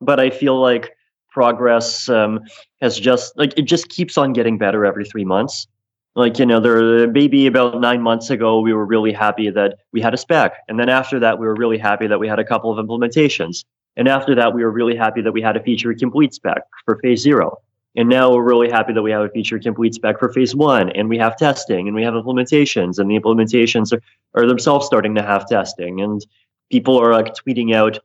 [0.00, 0.96] but I feel like
[1.30, 2.40] progress um,
[2.80, 5.66] has just like it just keeps on getting better every three months.
[6.14, 10.00] Like you know, there maybe about nine months ago, we were really happy that we
[10.02, 12.44] had a spec, and then after that, we were really happy that we had a
[12.44, 13.64] couple of implementations,
[13.96, 16.96] and after that, we were really happy that we had a feature complete spec for
[16.96, 17.58] phase zero.
[17.94, 20.90] And now we're really happy that we have a feature complete spec for phase one,
[20.90, 24.02] and we have testing, and we have implementations, and the implementations are,
[24.34, 26.26] are themselves starting to have testing, and
[26.70, 27.98] people are like tweeting out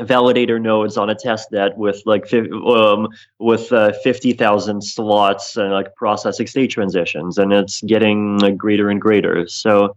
[0.00, 3.08] validator nodes on a test net with like um,
[3.38, 9.00] with uh, 50,000 slots and like processing state transitions and it's getting like greater and
[9.00, 9.46] greater.
[9.48, 9.96] So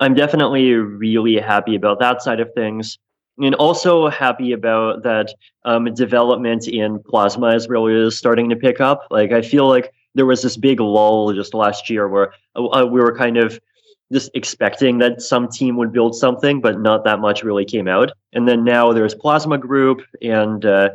[0.00, 2.98] i'm definitely really happy about that side of things
[3.38, 5.32] and also happy about that
[5.64, 9.06] um, development in plasma is really starting to pick up.
[9.10, 13.00] Like i feel like there was this big lull just last year where uh, we
[13.00, 13.58] were kind of
[14.12, 18.12] just expecting that some team would build something, but not that much really came out.
[18.32, 20.90] And then now there's Plasma Group, and uh,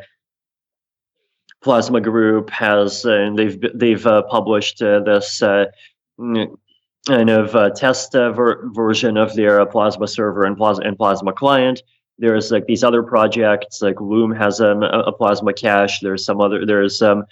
[1.62, 5.65] Plasma Group has uh, and they've they've uh, published uh, this uh,
[6.17, 11.82] kind of uh, test ver- version of their Plasma server and Plasma and Plasma client.
[12.19, 15.99] There's like these other projects, like Loom has um, a, Plasma cache.
[15.99, 16.65] There's some other.
[16.65, 17.25] There's um,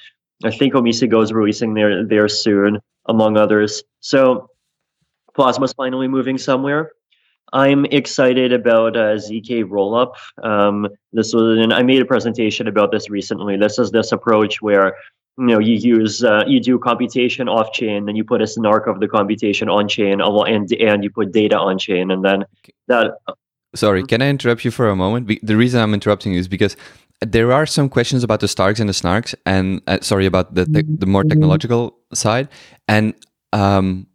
[0.43, 3.84] I think Omisego is releasing their there soon, among others.
[4.00, 4.50] So
[5.38, 6.91] Plasma's finally moving somewhere.
[7.54, 10.15] I'm excited about uh, ZK rollup.
[10.43, 13.56] Um, this was, and I made a presentation about this recently.
[13.56, 14.95] This is this approach where
[15.38, 18.88] you know you use uh, you do computation off chain, then you put a snark
[18.88, 22.45] of the computation on chain, and and you put data on chain, and then
[22.88, 23.17] that.
[23.76, 25.28] Sorry, can I interrupt you for a moment?
[25.43, 26.78] The reason I'm interrupting you is because
[27.21, 30.65] there are some questions about the Starks and the Snarks, and uh, sorry about the
[30.65, 32.48] te- the more technological side,
[32.88, 33.13] and
[33.52, 34.08] um,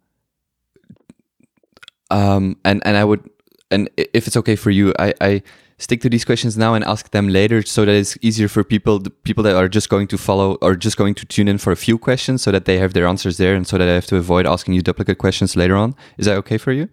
[2.11, 3.27] um, and and I would,
[3.71, 5.43] and if it's okay for you, I, I
[5.77, 8.99] stick to these questions now and ask them later, so that it's easier for people,
[8.99, 11.71] the people that are just going to follow or just going to tune in for
[11.71, 14.05] a few questions, so that they have their answers there, and so that I have
[14.07, 15.95] to avoid asking you duplicate questions later on.
[16.17, 16.89] Is that okay for you?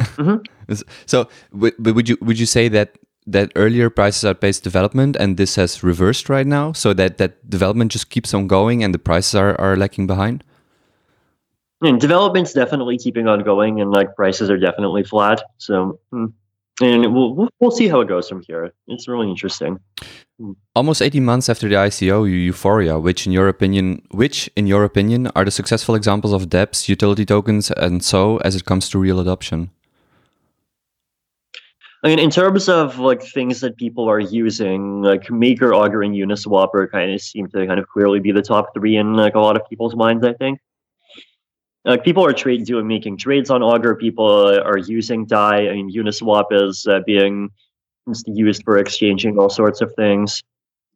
[0.00, 0.74] Mm-hmm.
[1.06, 5.56] so, but would you would you say that that earlier prices outpaced development, and this
[5.56, 9.34] has reversed right now, so that that development just keeps on going, and the prices
[9.34, 10.42] are are lacking behind?
[11.82, 15.42] And development's definitely keeping on going, and like prices are definitely flat.
[15.56, 16.26] So, hmm.
[16.82, 18.72] and we'll we'll see how it goes from here.
[18.86, 19.80] It's really interesting.
[20.38, 20.52] Hmm.
[20.74, 25.28] Almost 18 months after the ICO, Euphoria, which in your opinion, which in your opinion
[25.28, 29.18] are the successful examples of DApps, utility tokens, and so as it comes to real
[29.18, 29.70] adoption?
[32.02, 36.14] I mean, in terms of like things that people are using, like Maker, Augur, and
[36.14, 39.34] Uniswap are kind of seem to kind of clearly be the top three in like
[39.34, 40.24] a lot of people's minds.
[40.24, 40.60] I think
[41.84, 43.94] like people are trade doing making trades on Augur.
[43.94, 45.68] People are using Dai.
[45.68, 47.50] I mean, Uniswap is uh, being
[48.26, 50.42] used for exchanging all sorts of things.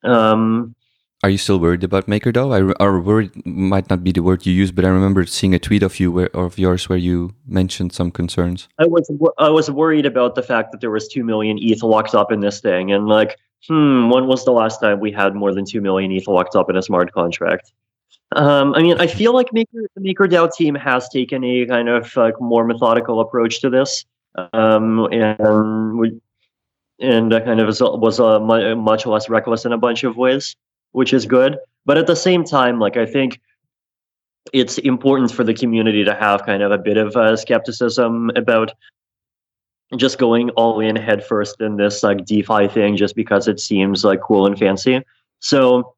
[0.02, 0.74] Um,
[1.22, 2.52] are you still worried about MakerDAO?
[2.52, 5.58] I or worried might not be the word you use, but I remember seeing a
[5.58, 8.68] tweet of you where, of yours where you mentioned some concerns.
[8.78, 12.14] I was I was worried about the fact that there was two million ETH locked
[12.14, 15.54] up in this thing, and like, hmm, when was the last time we had more
[15.54, 17.72] than two million ETH locked up in a smart contract?
[18.34, 22.14] Um, I mean, I feel like Maker, the MakerDAO team has taken a kind of
[22.16, 24.04] like more methodical approach to this,
[24.52, 26.20] um, and we,
[26.98, 30.56] and kind of was, was a much less reckless in a bunch of ways,
[30.92, 31.58] which is good.
[31.86, 33.40] But at the same time, like I think
[34.52, 38.72] it's important for the community to have kind of a bit of uh, skepticism about
[39.96, 44.20] just going all in headfirst in this like DeFi thing just because it seems like
[44.20, 45.02] cool and fancy.
[45.38, 45.93] So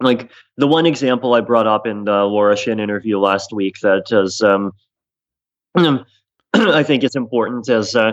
[0.00, 4.04] like the one example I brought up in the Laura Shin interview last week that
[4.10, 4.72] is, um,
[6.54, 8.12] I think it's important is uh,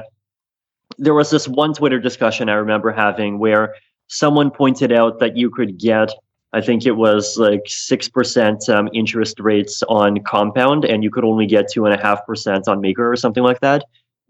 [0.97, 3.75] there was this one Twitter discussion I remember having where
[4.07, 6.11] someone pointed out that you could get,
[6.53, 11.25] I think it was like six percent um, interest rates on Compound, and you could
[11.25, 13.83] only get two and a half percent on Maker or something like that.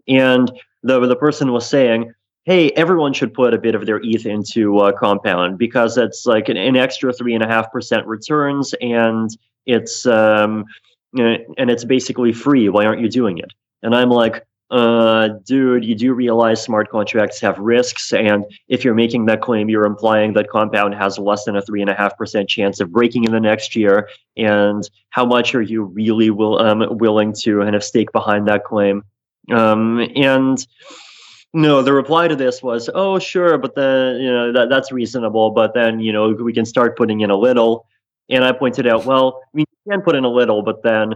[0.08, 0.50] And
[0.82, 2.12] the the person was saying,
[2.46, 6.48] hey, everyone should put a bit of their ETH into uh, Compound because it's like
[6.48, 10.64] an, an extra three and a half percent returns, and it's um,
[11.12, 12.68] and it's basically free.
[12.68, 13.52] Why aren't you doing it?
[13.82, 18.94] And I'm like, uh, dude, you do realize smart contracts have risks, and if you're
[18.94, 22.16] making that claim, you're implying that Compound has less than a three and a half
[22.16, 24.08] percent chance of breaking in the next year.
[24.36, 28.62] And how much are you really will um, willing to kind of stake behind that
[28.64, 29.02] claim?
[29.50, 30.64] Um, and
[31.56, 35.50] no, the reply to this was, "Oh, sure, but then you know that that's reasonable,
[35.50, 37.86] but then you know we can start putting in a little."
[38.28, 41.14] And I pointed out, well, I mean, you can put in a little, but then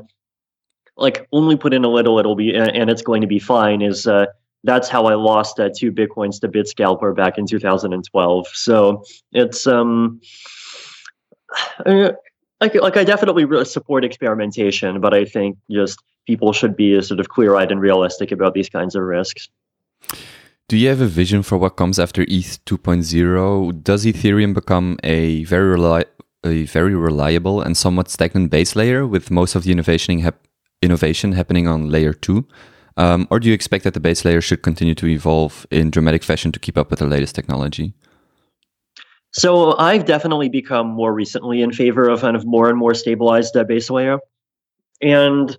[0.97, 3.83] like only put in a little, it'll be and it's going to be fine.
[3.83, 4.27] Is uh,
[4.65, 8.49] that's how I lost uh, two bitcoins to BitScalper back in 2012.
[8.49, 10.23] So it's um.
[11.85, 17.29] like, like I definitely support experimentation, but I think just people should be sort of
[17.29, 19.51] clear-eyed and realistic about these kinds of risks.
[20.69, 23.83] Do you have a vision for what comes after ETH 2.0?
[23.83, 26.05] Does Ethereum become a very reli
[26.45, 30.37] a very reliable and somewhat stagnant base layer with most of the innovation, hap
[30.81, 32.47] innovation happening on layer 2?
[32.97, 36.23] Um, or do you expect that the base layer should continue to evolve in dramatic
[36.23, 37.93] fashion to keep up with the latest technology?
[39.33, 43.57] So I've definitely become more recently in favor of kind of more and more stabilized
[43.57, 44.19] uh, base layer.
[45.01, 45.57] And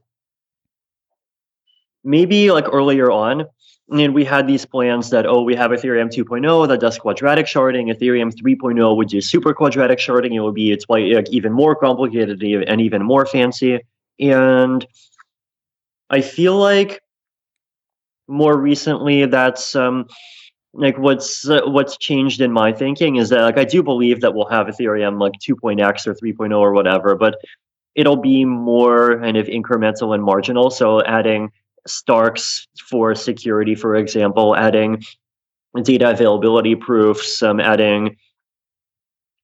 [2.04, 3.46] maybe like earlier on,
[3.92, 7.94] and we had these plans that oh we have ethereum 2.0 that does quadratic sharding
[7.94, 12.42] ethereum 3.0 would do super quadratic sharding it would be it's like even more complicated
[12.42, 13.80] and even more fancy
[14.20, 14.88] and
[16.10, 17.02] i feel like
[18.28, 20.06] more recently that's um
[20.74, 24.34] like what's uh, what's changed in my thinking is that like i do believe that
[24.34, 27.36] we'll have ethereum like 2.x or 3.0 or whatever but
[27.96, 30.70] it'll be more kind of incremental and marginal.
[30.70, 31.52] So adding
[31.88, 35.04] Starks for security, for example, adding
[35.84, 38.18] data availability proofs, um, adding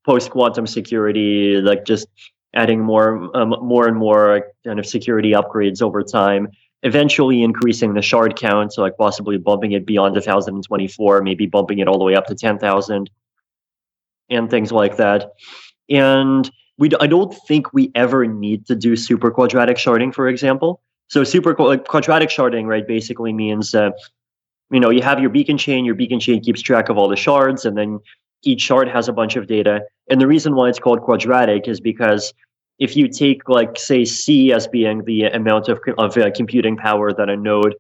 [0.06, 2.08] post quantum security, like just
[2.54, 6.48] adding more, um, more and more kind of security upgrades over time.
[6.84, 11.88] Eventually increasing the shard count, so like possibly bumping it beyond 1024, maybe bumping it
[11.88, 13.10] all the way up to 10,000,
[14.30, 15.32] and things like that.
[15.90, 20.82] And we, I don't think we ever need to do super quadratic sharding, for example.
[21.10, 23.92] So super like quadratic sharding, right, basically means uh,
[24.72, 25.86] you know you have your beacon chain.
[25.86, 28.00] Your beacon chain keeps track of all the shards, and then
[28.44, 29.82] each shard has a bunch of data.
[30.10, 32.34] And the reason why it's called quadratic is because
[32.80, 37.14] if you take like say c as being the amount of of uh, computing power
[37.14, 37.76] that a node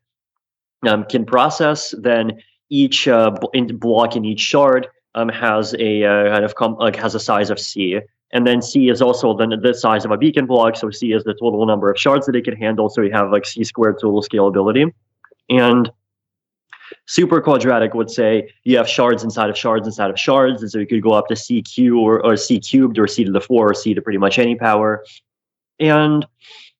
[0.88, 3.32] um, can process, then each uh,
[3.73, 7.49] block in each shard um, has a uh, kind of com- like has a size
[7.49, 7.99] of c.
[8.32, 10.75] And then C is also the, the size of a beacon block.
[10.75, 12.89] So C is the total number of shards that it can handle.
[12.89, 14.91] So you have like C squared total scalability.
[15.49, 15.89] And
[17.05, 20.61] super quadratic would say you have shards inside of shards inside of shards.
[20.61, 23.32] And so you could go up to CQ or, or C cubed or C to
[23.32, 25.05] the four or C to pretty much any power.
[25.80, 26.25] And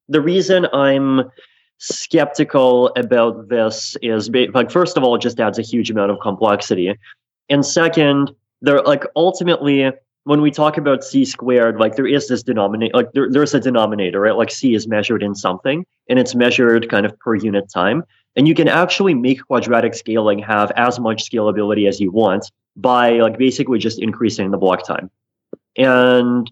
[0.10, 1.32] the reason I'm
[1.78, 6.20] skeptical about this is like first of all, it just adds a huge amount of
[6.20, 6.93] complexity.
[7.50, 8.32] And second,
[8.62, 9.91] they're like ultimately
[10.28, 13.62] when we talk about c squared, like there is this denominator, like there, there's a
[13.62, 14.36] denominator, right?
[14.36, 18.04] Like c is measured in something, and it's measured kind of per unit time.
[18.36, 23.12] And you can actually make quadratic scaling have as much scalability as you want by
[23.20, 25.10] like basically just increasing the block time.
[25.78, 26.52] And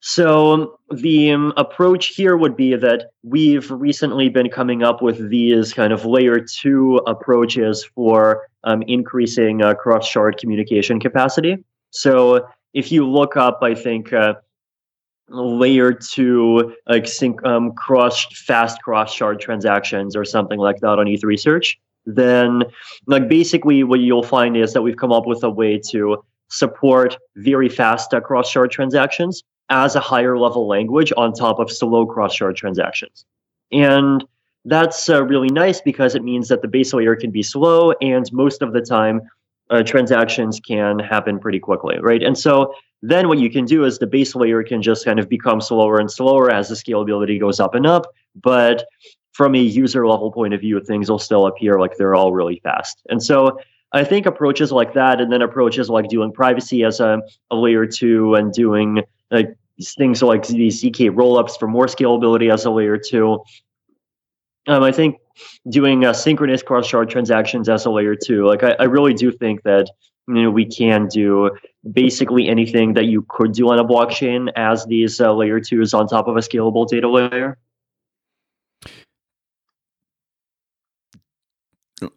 [0.00, 5.72] so the um, approach here would be that we've recently been coming up with these
[5.72, 11.56] kind of layer two approaches for um, increasing uh, cross shard communication capacity.
[11.90, 14.34] So if you look up, I think uh,
[15.28, 21.08] layer two like sync um, cross fast cross shard transactions or something like that on
[21.08, 22.64] ETH research, then
[23.06, 27.16] like basically what you'll find is that we've come up with a way to support
[27.36, 32.04] very fast uh, cross shard transactions as a higher level language on top of slow
[32.04, 33.24] cross shard transactions.
[33.72, 34.24] And
[34.66, 38.30] that's uh, really nice because it means that the base layer can be slow and
[38.32, 39.22] most of the time
[39.70, 42.22] uh, transactions can happen pretty quickly, right?
[42.22, 45.28] And so then what you can do is the base layer can just kind of
[45.28, 48.06] become slower and slower as the scalability goes up and up.
[48.34, 48.84] But
[49.32, 52.60] from a user level point of view, things will still appear like they're all really
[52.62, 53.02] fast.
[53.08, 53.58] And so
[53.92, 57.86] I think approaches like that, and then approaches like doing privacy as a, a layer
[57.86, 59.56] two and doing like
[59.98, 63.40] things like these ZK rollups for more scalability as a layer two.
[64.66, 65.18] Um, I think
[65.68, 68.46] doing uh, synchronous cross shard transactions as a layer two.
[68.46, 69.90] Like I, I really do think that
[70.28, 71.50] you know we can do
[71.92, 76.06] basically anything that you could do on a blockchain as these uh, layer twos on
[76.06, 77.58] top of a scalable data layer.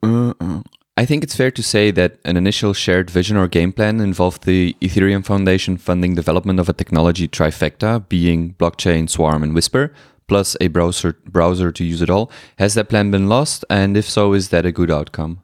[0.04, 0.62] Uh, uh,
[1.00, 4.46] I think it's fair to say that an initial shared vision or game plan involved
[4.46, 9.94] the Ethereum Foundation funding development of a technology trifecta, being blockchain, Swarm, and Whisper,
[10.28, 12.32] plus a browser browser to use it all.
[12.58, 13.66] Has that plan been lost?
[13.70, 15.42] And if so, is that a good outcome?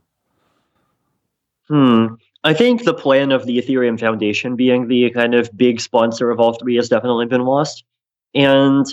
[1.68, 2.16] Hmm.
[2.44, 6.40] I think the plan of the Ethereum Foundation being the kind of big sponsor of
[6.40, 7.86] all three has definitely been lost.
[8.36, 8.86] And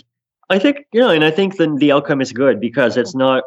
[0.51, 3.45] I think, you know, and I think then the outcome is good because it's not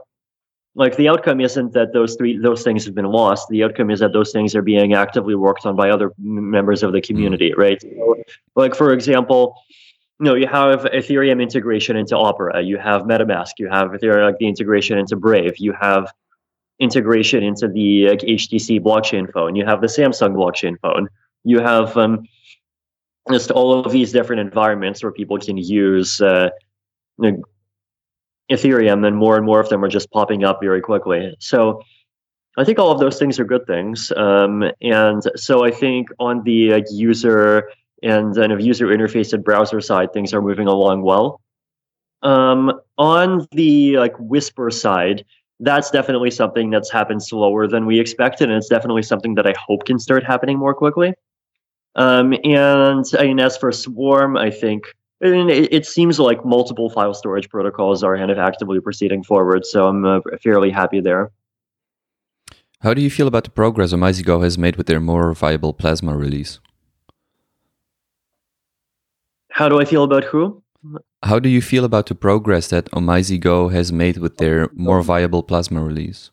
[0.75, 3.47] like the outcome isn't that those three those things have been lost.
[3.49, 6.93] The outcome is that those things are being actively worked on by other members of
[6.93, 7.57] the community, mm.
[7.57, 7.81] right?
[7.81, 8.15] So,
[8.55, 9.55] like for example,
[10.19, 14.47] know, you have Ethereum integration into Opera, you have MetaMask, you have Ethereum, like the
[14.47, 16.11] integration into Brave, you have
[16.79, 21.09] integration into the like, HTC blockchain phone, you have the Samsung blockchain phone,
[21.43, 22.25] you have um,
[23.31, 26.49] just all of these different environments where people can use uh,
[28.51, 31.35] Ethereum, and more and more of them are just popping up very quickly.
[31.39, 31.81] So
[32.57, 34.11] I think all of those things are good things.
[34.15, 37.69] Um, and so I think on the uh, user
[38.03, 41.41] and then of user interface and browser side, things are moving along well.
[42.21, 45.25] Um, on the like Whisper side,
[45.59, 49.53] that's definitely something that's happened slower than we expected, and it's definitely something that I
[49.57, 51.13] hope can start happening more quickly.
[51.95, 54.83] Um, and I mean, as for Swarm, I think
[55.23, 59.23] I mean, it, it, seems like multiple file storage protocols are kind of actively proceeding
[59.23, 61.31] forward, so I'm uh, fairly happy there.
[62.81, 66.17] How do you feel about the progress OmiseGO has made with their more viable Plasma
[66.17, 66.59] release?
[69.53, 70.63] How do I feel about who?
[71.21, 75.43] How do you feel about the progress that OmiseGO has made with their more viable
[75.43, 76.31] Plasma release?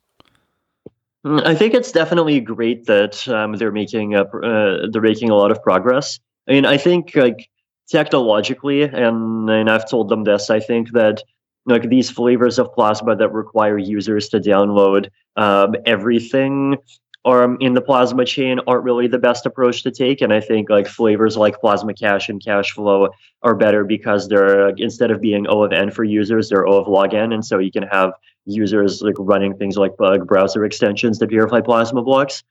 [1.27, 5.35] Mm, I think it's definitely great that um, they're making a, uh, they're making a
[5.35, 6.19] lot of progress.
[6.49, 7.51] I mean, I think like
[7.91, 10.49] technologically, and and I've told them this.
[10.49, 11.23] I think that
[11.67, 16.79] like these flavors of Plasma that require users to download um, everything
[17.25, 20.21] or in the Plasma chain aren't really the best approach to take.
[20.23, 23.11] And I think like flavors like Plasma Cash and Cash Flow
[23.43, 26.89] are better because they're instead of being O of N for users, they're O of
[26.89, 28.13] log N, and so you can have
[28.47, 32.43] users like running things like bug browser extensions to verify Plasma blocks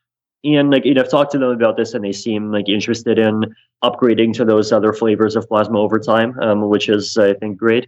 [0.43, 3.20] and like you know, I've talked to them about this, and they seem like interested
[3.20, 3.53] in
[3.84, 7.88] upgrading to those other flavors of Plasma over time, um, which is I think great.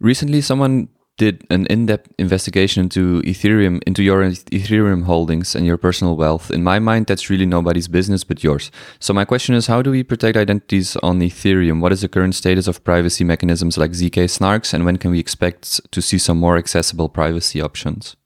[0.00, 6.16] Recently, someone did an in-depth investigation into Ethereum, into your Ethereum holdings and your personal
[6.16, 6.50] wealth.
[6.50, 8.70] In my mind, that's really nobody's business but yours.
[8.98, 11.80] So my question is, how do we protect identities on Ethereum?
[11.80, 15.20] What is the current status of privacy mechanisms like ZK snarks, and when can we
[15.20, 18.16] expect to see some more accessible privacy options?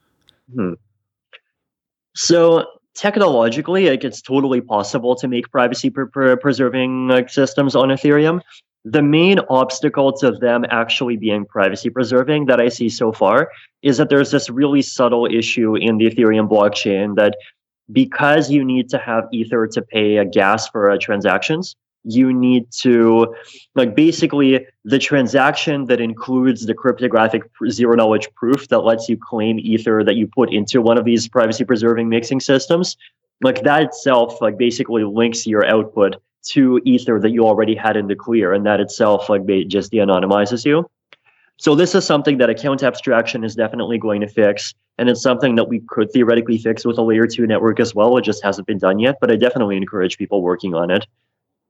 [0.54, 0.74] Hmm.
[2.14, 2.64] So
[2.94, 8.40] technologically, like it's totally possible to make privacy pre- preserving like, systems on Ethereum.
[8.90, 13.50] The main obstacle to them actually being privacy preserving that I see so far
[13.82, 17.36] is that there's this really subtle issue in the Ethereum blockchain that
[17.92, 22.70] because you need to have Ether to pay a gas for uh, transactions, you need
[22.70, 23.34] to
[23.74, 29.58] like basically the transaction that includes the cryptographic zero knowledge proof that lets you claim
[29.58, 32.96] ether that you put into one of these privacy preserving mixing systems
[33.42, 36.16] like that itself like basically links your output
[36.46, 40.64] to ether that you already had in the clear and that itself like just de-anonymizes
[40.64, 40.88] you.
[41.56, 45.56] So this is something that account abstraction is definitely going to fix and it's something
[45.56, 48.16] that we could theoretically fix with a layer 2 network as well.
[48.16, 51.06] It just hasn't been done yet but i definitely encourage people working on it.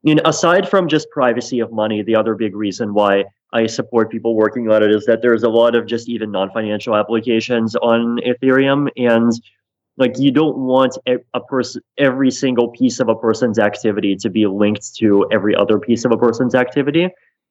[0.05, 4.35] Know, aside from just privacy of money, the other big reason why I support people
[4.35, 8.89] working on it is that there's a lot of just even non-financial applications on Ethereum,
[8.97, 9.33] and
[9.99, 14.47] like you don't want a person every single piece of a person's activity to be
[14.47, 17.09] linked to every other piece of a person's activity.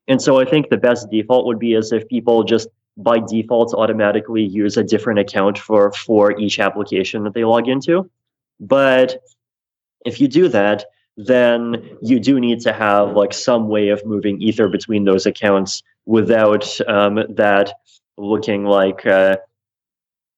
[0.08, 3.74] And so I think the best default would be as if people just by default
[3.74, 8.10] automatically use a different account for for each application that they log into.
[8.60, 9.22] But
[10.06, 10.86] if you do that,
[11.18, 15.84] then you do need to have like some way of moving ether between those accounts
[16.06, 17.74] without um, that
[18.18, 19.38] looking like uh,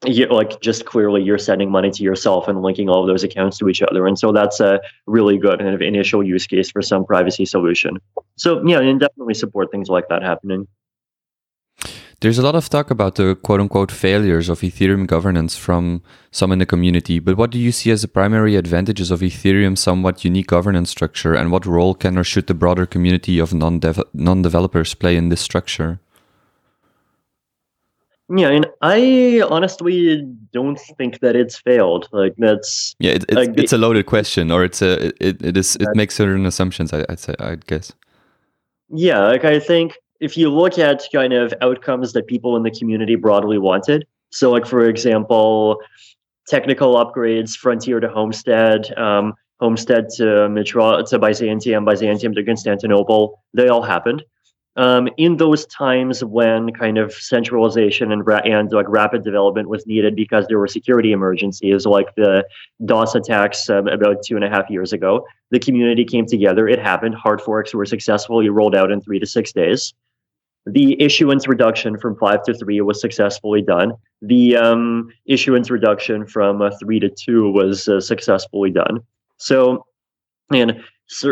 [0.06, 3.58] you, like just clearly you're sending money to yourself and linking all of those accounts
[3.58, 4.08] to each other.
[4.08, 7.98] And so that's a really good kind of initial use case for some privacy solution.
[8.38, 10.68] So yeah and definitely support things like that happening.
[12.22, 16.52] There's a lot of talk about the quote unquote failures of Ethereum governance from some
[16.52, 20.26] in the community, but what do you see as the primary advantages of Ethereum's somewhat
[20.26, 24.94] unique governance structure, and what role can or should the broader community of non developers
[24.96, 26.02] play in this structure?
[28.32, 30.24] Yeah, and I honestly
[30.54, 32.08] don't think that it's failed.
[32.12, 35.58] Like that's yeah, it, it's, like, it's a loaded question, or it's a it, it
[35.58, 36.94] is it makes certain assumptions.
[36.94, 37.92] I, I'd say I'd guess.
[38.90, 42.72] Yeah, like I think if you look at kind of outcomes that people in the
[42.72, 45.82] community broadly wanted, so like for example,
[46.48, 53.70] technical upgrades, Frontier to Homestead, um, Homestead to Mitra to Byzantium, Byzantium to Constantinople, they
[53.70, 54.24] all happened.
[54.76, 59.86] Um, in those times when kind of centralization and, ra- and like rapid development was
[59.86, 62.46] needed because there were security emergencies like the
[62.86, 66.68] DOS attacks um, about two and a half years ago, the community came together.
[66.68, 67.16] It happened.
[67.16, 69.94] Hard forks were successfully rolled out in three to six days.
[70.66, 73.94] The issuance reduction from five to three was successfully done.
[74.22, 79.00] The um, issuance reduction from uh, three to two was uh, successfully done.
[79.38, 79.86] So,
[80.54, 80.84] and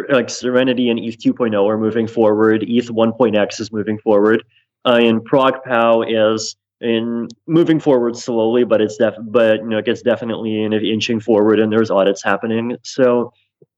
[0.09, 2.63] like Serenity and ETH 2.0 are moving forward.
[2.63, 4.43] ETH 1.x is moving forward,
[4.85, 10.01] uh, and ProgPow is in moving forward slowly, but it's def- but you know it's
[10.01, 12.75] definitely in inching forward, and there's audits happening.
[12.83, 13.33] So,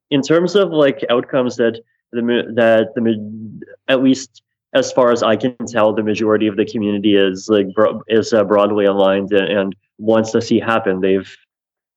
[0.09, 1.79] in terms of like outcomes that
[2.11, 2.21] the
[2.55, 4.41] that the at least
[4.73, 8.33] as far as I can tell, the majority of the community is like bro- is
[8.33, 11.01] uh, broadly aligned and, and, wants to see happen.
[11.01, 11.35] They've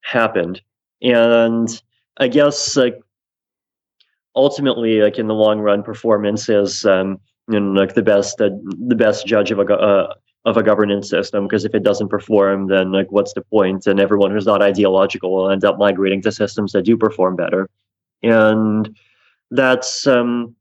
[0.03, 0.61] happened,
[1.03, 1.69] and
[2.19, 3.01] I guess like
[4.35, 7.19] ultimately, like in the long run, performance is um,
[7.49, 8.51] you know, like the best uh,
[8.87, 10.15] the best judge of a uh,
[10.45, 11.47] of a governance system.
[11.47, 13.87] Because if it doesn't perform, then like what's the point?
[13.87, 17.69] And everyone who's not ideological will end up migrating to systems that do perform better,
[18.23, 18.97] and
[19.51, 20.55] that's um,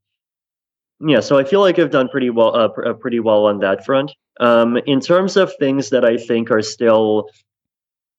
[1.03, 3.59] yeah, so I feel like I've done pretty well, uh, pr- uh, pretty well on
[3.59, 4.11] that front.
[4.39, 7.29] Um, in terms of things that I think are still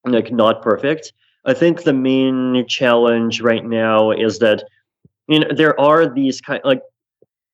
[0.05, 1.12] like not perfect,
[1.44, 4.64] I think the main challenge right now is that
[5.28, 6.82] you know there are these kind like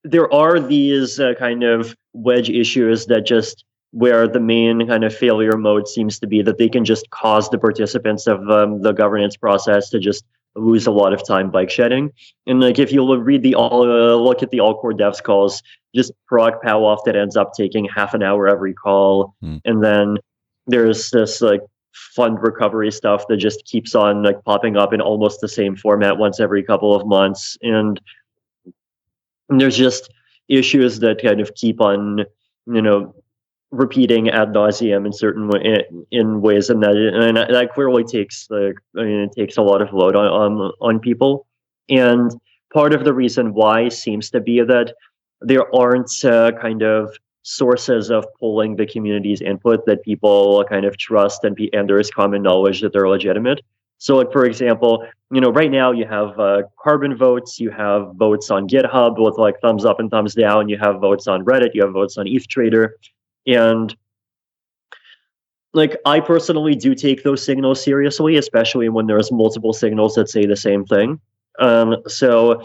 [0.04, 5.14] there are these uh, kind of wedge issues that just where the main kind of
[5.14, 8.92] failure mode seems to be that they can just cause the participants of um, the
[8.92, 10.24] governance process to just
[10.56, 12.10] lose a lot of time bike shedding.
[12.46, 15.62] And like if you read the all uh, look at the all core devs calls,
[15.94, 19.60] just ProgPow off that ends up taking half an hour every call, mm.
[19.64, 20.18] and then
[20.66, 21.62] there's this like
[22.14, 26.18] fund recovery stuff that just keeps on like popping up in almost the same format
[26.18, 28.01] once every couple of months, and,
[29.51, 30.12] there's just
[30.49, 32.24] issues that kind of keep on
[32.66, 33.14] you know
[33.70, 38.74] repeating ad nauseum in certain way, in ways, and that and that clearly takes the
[38.99, 41.46] I mean it takes a lot of load on on, on people,
[41.88, 42.30] and
[42.72, 44.94] part of the reason why seems to be that
[45.40, 47.16] there aren't uh, kind of
[47.49, 51.99] sources of pulling the community's input that people kind of trust and be, and there
[51.99, 53.62] is common knowledge that they're legitimate.
[53.96, 58.12] So, like for example, you know, right now you have uh, carbon votes, you have
[58.14, 61.70] votes on GitHub with like thumbs up and thumbs down, you have votes on Reddit,
[61.72, 62.96] you have votes on ETH Trader,
[63.46, 63.96] and
[65.72, 70.44] like I personally do take those signals seriously, especially when there's multiple signals that say
[70.44, 71.18] the same thing.
[71.59, 72.62] Um, so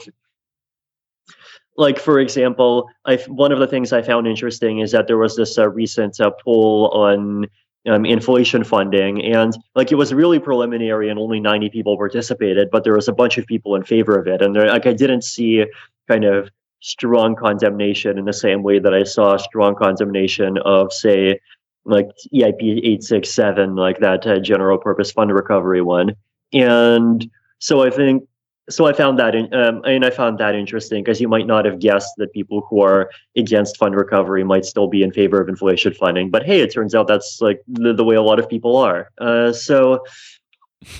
[1.78, 5.36] like for example, I one of the things I found interesting is that there was
[5.36, 7.48] this uh, recent uh, poll on
[7.88, 12.84] um, inflation funding, and like it was really preliminary, and only ninety people participated, but
[12.84, 15.24] there was a bunch of people in favor of it, and there, like I didn't
[15.24, 15.66] see
[16.08, 16.50] kind of
[16.84, 21.40] strong condemnation in the same way that I saw strong condemnation of, say,
[21.86, 26.16] like EIP 867, like that uh, general purpose fund recovery one.
[26.52, 27.26] And
[27.60, 28.24] so I think,
[28.70, 31.66] so I found that, in, um, and I found that interesting because you might not
[31.66, 35.50] have guessed that people who are against fund recovery might still be in favor of
[35.50, 36.30] inflation funding.
[36.30, 39.10] But hey, it turns out that's like the, the way a lot of people are.
[39.18, 40.04] Uh, so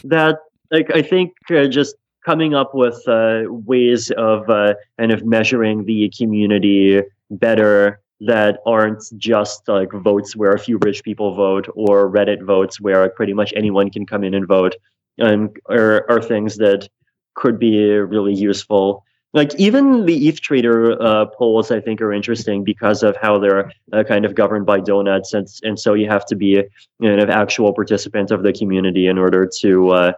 [0.04, 0.40] that,
[0.72, 1.96] like, I think uh, just
[2.26, 7.02] coming up with uh, ways of uh, kind of measuring the community
[7.32, 12.80] better that aren't just like votes where a few rich people vote or Reddit votes
[12.80, 14.76] where pretty much anyone can come in and vote,
[15.18, 16.88] and are, are things that
[17.36, 19.04] could be really useful.
[19.34, 23.72] Like even the ETH trader uh, polls, I think are interesting because of how they're
[23.92, 26.64] uh, kind of governed by donuts, and and so you have to be a
[27.02, 30.14] kind of actual participant of the community in order to uh,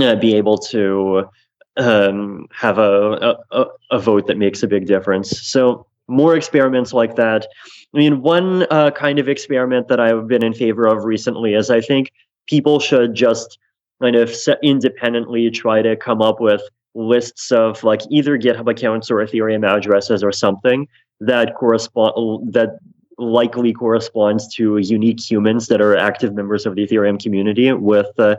[0.00, 1.28] uh, be able to
[1.76, 5.40] um, have a, a, a vote that makes a big difference.
[5.42, 7.46] So more experiments like that.
[7.94, 11.70] I mean, one uh, kind of experiment that I've been in favor of recently is
[11.70, 12.12] I think
[12.46, 13.58] people should just
[14.00, 16.62] kind of independently try to come up with
[16.94, 20.88] lists of like either GitHub accounts or Ethereum addresses or something
[21.20, 22.78] that correspond that
[23.18, 28.36] likely corresponds to unique humans that are active members of the Ethereum community with uh,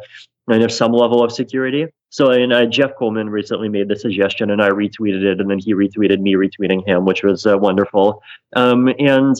[0.49, 1.87] kind of some level of security.
[2.09, 5.59] So, and uh, Jeff Coleman recently made the suggestion, and I retweeted it, and then
[5.59, 8.21] he retweeted me retweeting him, which was uh, wonderful.
[8.55, 9.35] Um, and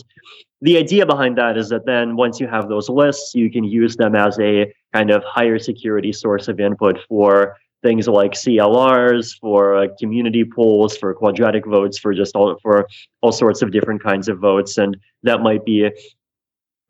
[0.60, 3.96] the idea behind that is that then once you have those lists, you can use
[3.96, 9.76] them as a kind of higher security source of input for things like CLRs, for
[9.76, 12.88] uh, community polls, for quadratic votes, for just all for
[13.22, 15.88] all sorts of different kinds of votes, and that might be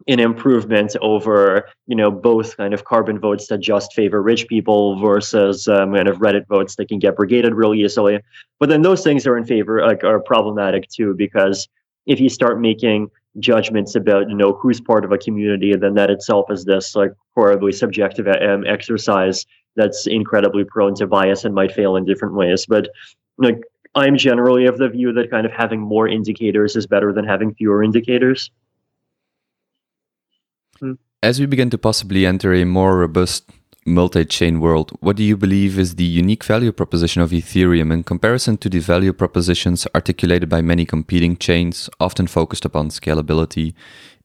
[0.08, 4.98] an improvement over you know both kind of carbon votes that just favor rich people
[4.98, 8.20] versus um, kind of Reddit votes that can get brigaded really easily.
[8.58, 11.68] But then those things are in favor like are problematic too because
[12.06, 16.10] if you start making judgments about you know who's part of a community, then that
[16.10, 19.44] itself is this like horribly subjective um, exercise
[19.76, 22.64] that's incredibly prone to bias and might fail in different ways.
[22.66, 22.88] But
[23.36, 23.60] like
[23.94, 27.54] I'm generally of the view that kind of having more indicators is better than having
[27.54, 28.50] fewer indicators.
[31.22, 33.50] As we begin to possibly enter a more robust
[33.84, 38.04] multi chain world, what do you believe is the unique value proposition of Ethereum in
[38.04, 43.74] comparison to the value propositions articulated by many competing chains, often focused upon scalability,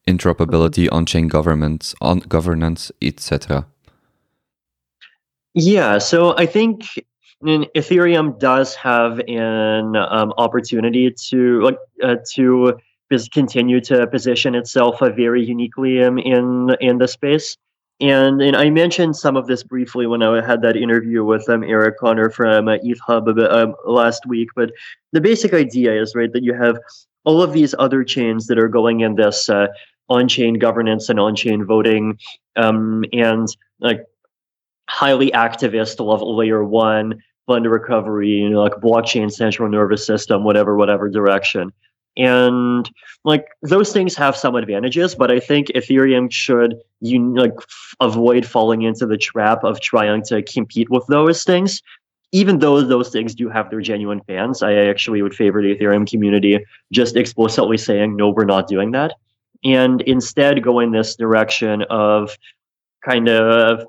[0.06, 3.66] interoperability, on chain governance, on governance, etc.?
[5.54, 6.84] Yeah, so I think
[7.42, 12.78] Ethereum does have an um, opportunity to like uh, to
[13.32, 17.56] continue to position itself uh, very uniquely um, in in the space.
[18.00, 21.62] And, and I mentioned some of this briefly when I had that interview with um,
[21.62, 24.48] Eric Conner from uh, ETH Hub um, last week.
[24.56, 24.72] But
[25.12, 26.76] the basic idea is right that you have
[27.24, 29.68] all of these other chains that are going in this uh,
[30.08, 32.18] on-chain governance and on-chain voting,
[32.56, 33.48] um, and
[33.80, 34.04] like
[34.90, 40.76] highly activist level layer one fund recovery, you know, like blockchain central nervous system, whatever,
[40.76, 41.72] whatever direction
[42.16, 42.90] and
[43.24, 48.46] like those things have some advantages but i think ethereum should you like f- avoid
[48.46, 51.82] falling into the trap of trying to compete with those things.
[52.32, 56.08] Even though those things do have their genuine fans i actually would favor the ethereum
[56.08, 59.12] community just explicitly saying no we're not doing that.
[59.64, 62.36] And instead go in this direction of
[63.04, 63.86] kind of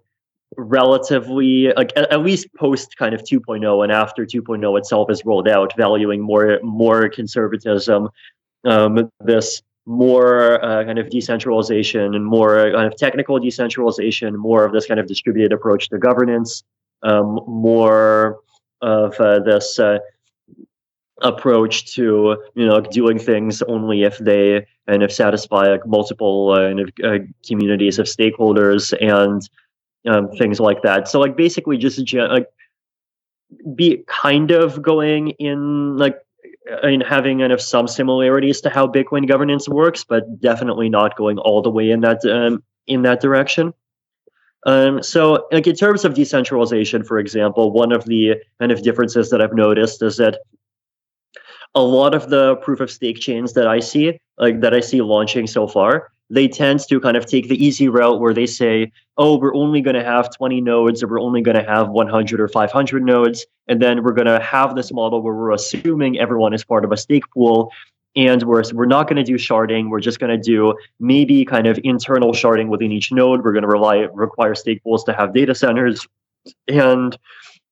[0.58, 5.74] relatively like at, least post kind of 2.0 and after 2.0 itself is rolled out
[5.78, 8.10] valuing more more conservatism
[8.66, 14.72] um, this more uh, kind of decentralization and more kind of technical decentralization more of
[14.72, 16.64] this kind of distributed approach to governance
[17.03, 18.39] um, more
[18.82, 19.99] of uh, this uh,
[21.22, 26.68] approach to you know doing things only if they kind of satisfy like multiple uh,
[26.68, 29.49] kind of, uh, communities of stakeholders and
[30.08, 31.08] um, things like that.
[31.08, 32.47] So like basically just like
[33.76, 36.18] be kind of going in like
[36.84, 41.38] in having kind of some similarities to how Bitcoin governance works, but definitely not going
[41.38, 43.74] all the way in that um, in that direction.
[44.66, 49.30] Um, so, like in terms of decentralization, for example, one of the kind of differences
[49.30, 50.39] that I've noticed is that
[51.76, 55.01] a lot of the proof of stake chains that I see, like that I see
[55.01, 58.91] launching so far, they tend to kind of take the easy route where they say,
[59.18, 62.39] oh, we're only going to have 20 nodes or we're only going to have 100
[62.39, 63.45] or 500 nodes.
[63.68, 66.91] And then we're going to have this model where we're assuming everyone is part of
[66.91, 67.72] a stake pool.
[68.18, 69.89] And we're, we're not going to do sharding.
[69.89, 73.43] We're just going to do maybe kind of internal sharding within each node.
[73.43, 76.05] We're going to rely require stake pools to have data centers.
[76.68, 77.18] And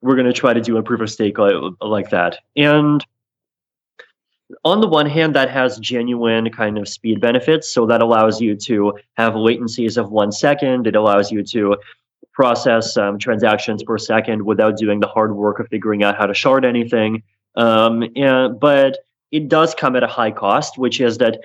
[0.01, 2.39] we're going to try to do a proof of stake like, like that.
[2.57, 3.05] And
[4.63, 7.73] on the one hand, that has genuine kind of speed benefits.
[7.73, 10.87] So that allows you to have latencies of one second.
[10.87, 11.77] It allows you to
[12.33, 16.33] process um, transactions per second without doing the hard work of figuring out how to
[16.33, 17.23] shard anything.
[17.55, 18.97] Um, and, but
[19.31, 21.39] it does come at a high cost, which is that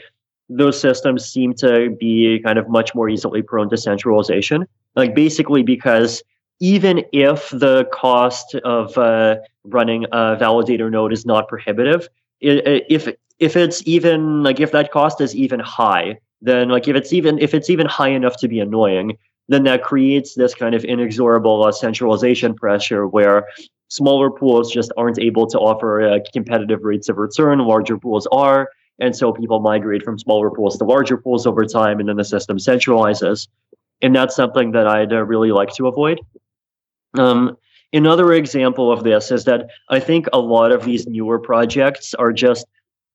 [0.49, 4.67] those systems seem to be kind of much more easily prone to centralization.
[4.97, 6.23] Like basically because
[6.61, 12.09] even if the cost of uh, running a validator node is not prohibitive,
[12.41, 13.09] if
[13.39, 17.39] if it's even like if that cost is even high, then like if it's even
[17.39, 19.17] if it's even high enough to be annoying,
[19.49, 23.47] then that creates this kind of inexorable uh, centralization pressure where
[23.89, 27.59] smaller pools just aren't able to offer uh, competitive rates of return.
[27.59, 28.69] Larger pools are,
[28.99, 32.25] and so people migrate from smaller pools to larger pools over time, and then the
[32.25, 33.49] system centralizes.
[34.01, 36.21] And that's something that I'd uh, really like to avoid.
[37.19, 37.57] Um,
[37.93, 42.33] Another example of this is that I think a lot of these newer projects are
[42.33, 42.67] just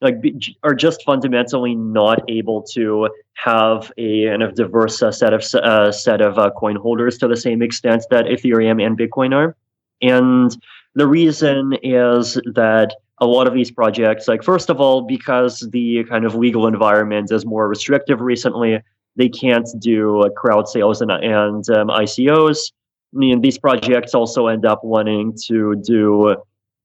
[0.01, 0.17] like
[0.63, 5.91] are just fundamentally not able to have a kind of diverse uh, set of uh,
[5.91, 9.55] set of uh, coin holders to the same extent that Ethereum and Bitcoin are.
[10.01, 10.55] And
[10.95, 16.03] the reason is that a lot of these projects, like first of all, because the
[16.05, 18.81] kind of legal environment is more restrictive recently,
[19.15, 22.71] they can't do crowd sales and, and um, ICOs.
[23.13, 26.35] I mean, these projects also end up wanting to do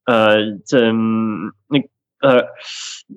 [0.06, 0.36] uh,
[0.68, 1.52] to, um,
[2.22, 2.42] uh,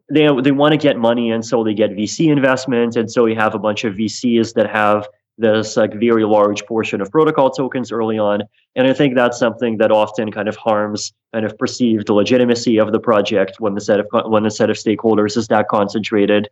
[0.09, 3.33] they they want to get money, and so they get VC investment, and so we
[3.33, 5.07] have a bunch of VCs that have
[5.37, 8.43] this like very large portion of protocol tokens early on,
[8.75, 12.91] and I think that's something that often kind of harms kind of perceived legitimacy of
[12.91, 16.47] the project when the set of when the set of stakeholders is that concentrated,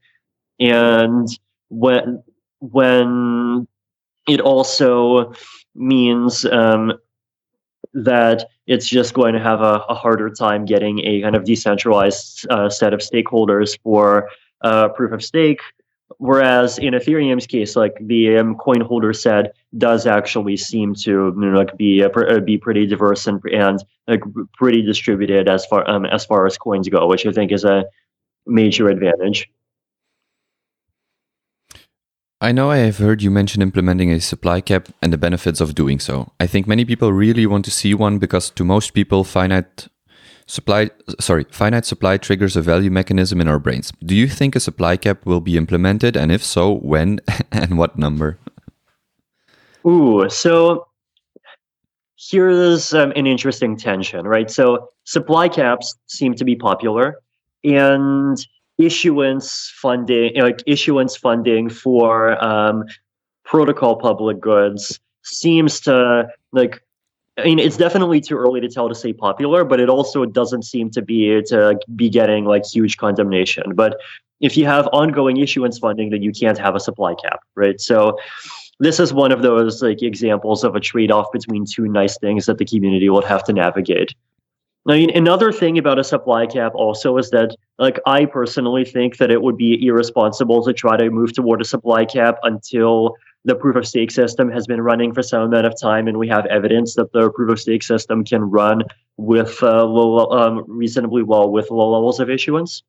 [0.60, 1.28] and
[1.70, 2.24] when
[2.60, 3.68] when
[4.28, 5.34] it also
[5.76, 6.94] means um,
[7.94, 12.46] that it's just going to have a, a, harder time getting a kind of decentralized
[12.50, 14.30] uh, set of stakeholders for
[14.62, 15.62] uh, proof of stake.
[16.18, 21.34] Whereas in Ethereum's case, like the um, coin holder said, does actually seem to you
[21.36, 24.22] know, like be uh, be pretty diverse and and like
[24.54, 27.86] pretty distributed as far um, as far as coins go, which I think is a
[28.46, 29.50] major advantage.
[32.42, 35.76] I know I have heard you mention implementing a supply cap and the benefits of
[35.76, 36.32] doing so.
[36.40, 39.90] I think many people really want to see one because to most people finite
[40.48, 43.92] supply sorry, finite supply triggers a value mechanism in our brains.
[44.06, 47.20] Do you think a supply cap will be implemented and if so, when
[47.52, 48.38] and what number?
[49.86, 50.88] Ooh, so
[52.18, 54.50] here's um, an interesting tension, right?
[54.50, 57.20] So supply caps seem to be popular
[57.66, 58.38] and
[58.80, 62.86] issuance funding, like issuance funding for um,
[63.44, 66.82] protocol public goods seems to like.
[67.38, 70.64] I mean, it's definitely too early to tell to say popular, but it also doesn't
[70.64, 73.76] seem to be to be getting like huge condemnation.
[73.76, 73.98] But
[74.42, 77.80] if you have ongoing issuance funding, then you can't have a supply cap, right?
[77.80, 78.18] So
[78.80, 82.58] this is one of those like examples of a trade-off between two nice things that
[82.58, 84.14] the community will have to navigate.
[84.88, 89.18] I mean, another thing about a supply cap also is that, like, I personally think
[89.18, 93.16] that it would be irresponsible to try to move toward a supply cap until
[93.46, 96.28] the proof of stake system has been running for some amount of time and we
[96.28, 98.84] have evidence that the proof of stake system can run
[99.18, 102.84] with uh, low, um, reasonably well with low levels of issuance.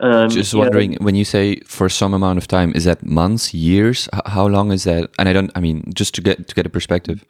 [0.00, 0.98] Um, Just wondering, yeah.
[1.00, 4.08] when you say for some amount of time, is that months, years?
[4.14, 5.10] H- how long is that?
[5.18, 5.50] And I don't.
[5.56, 7.24] I mean, just to get to get a perspective.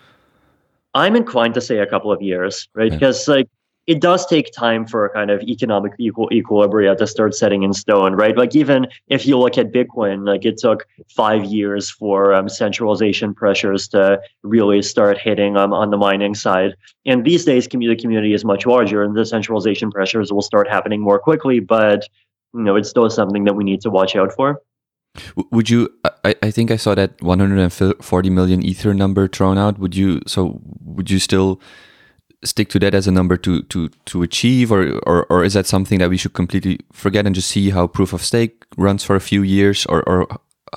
[0.95, 2.93] I'm inclined to say a couple of years, right?
[2.93, 2.99] Yeah.
[2.99, 3.49] Because like
[3.89, 7.73] it does take time for a kind of economic equal equilibria to start setting in
[7.73, 8.37] stone, right?
[8.37, 13.33] Like even if you look at Bitcoin, like it took five years for um, centralization
[13.33, 16.75] pressures to really start hitting um, on the mining side.
[17.07, 21.01] And these days, community community is much larger, and the centralization pressures will start happening
[21.01, 21.59] more quickly.
[21.59, 22.07] But
[22.53, 24.61] you know, it's still something that we need to watch out for.
[25.51, 25.89] Would you?
[26.27, 29.79] I, I think I saw that 140 million ether number thrown out.
[29.79, 30.21] Would you?
[30.27, 31.59] So would you still?
[32.45, 35.67] Stick to that as a number to to to achieve, or or or is that
[35.67, 39.17] something that we should completely forget and just see how proof of stake runs for
[39.17, 40.27] a few years, or or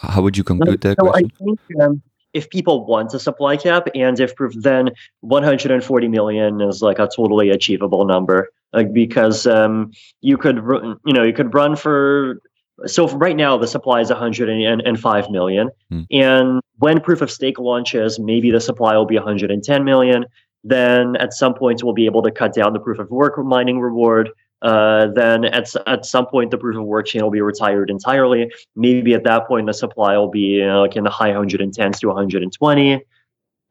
[0.02, 0.98] how would you conclude that?
[1.00, 1.32] So question?
[1.40, 2.02] I think um,
[2.34, 4.92] if people want a supply cap and if proof, then
[5.22, 8.50] 140 million is like a totally achievable number.
[8.74, 9.92] Like because um,
[10.22, 10.58] you could
[11.06, 12.42] you know you could run for
[12.86, 16.02] so right now the supply is 105 million Hmm.
[16.10, 20.26] and when proof of stake launches maybe the supply will be 110 million
[20.64, 23.80] then at some point we'll be able to cut down the proof of work mining
[23.80, 24.30] reward.
[24.62, 28.52] Uh, then at at some point the proof of work chain will be retired entirely.
[28.76, 32.00] Maybe at that point the supply will be you know, like in the high 110s
[32.00, 33.04] to 120.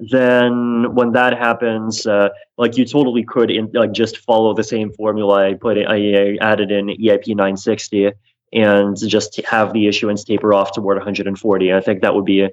[0.01, 4.93] Then when that happens, uh, like you totally could in, like just follow the same
[4.95, 8.11] formula I put in, I added in EIP 960
[8.53, 11.72] and just have the issuance taper off toward 140.
[11.72, 12.49] I think that would be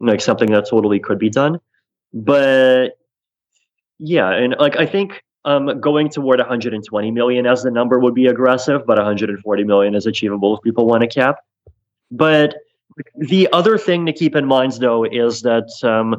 [0.00, 1.58] like something that totally could be done.
[2.14, 2.96] But
[4.04, 8.26] yeah, and like I think um, going toward 120 million as the number would be
[8.26, 11.36] aggressive, but 140 million is achievable if people want to cap.
[12.10, 12.56] But
[13.16, 16.16] the other thing to keep in mind, though, is that um,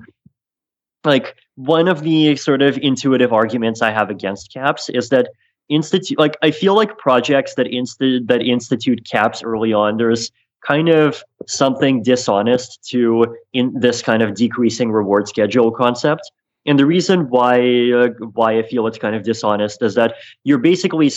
[1.04, 5.30] like one of the sort of intuitive arguments I have against caps is that
[5.70, 10.32] institute like I feel like projects that insta- that institute caps early on, there's
[10.66, 16.32] kind of something dishonest to in this kind of decreasing reward schedule concept.
[16.66, 20.58] And the reason why uh, why I feel it's kind of dishonest is that you're
[20.58, 21.12] basically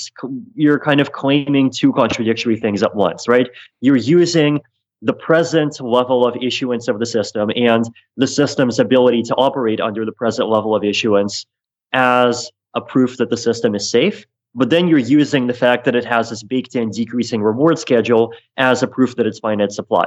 [0.54, 3.48] you're kind of claiming two contradictory things at once, right?
[3.80, 4.60] You're using
[5.02, 7.84] the present level of issuance of the system and
[8.16, 11.46] the system's ability to operate under the present level of issuance
[11.92, 14.24] as a proof that the system is safe.
[14.54, 18.32] But then you're using the fact that it has this baked in decreasing reward schedule
[18.56, 20.06] as a proof that it's finite supply.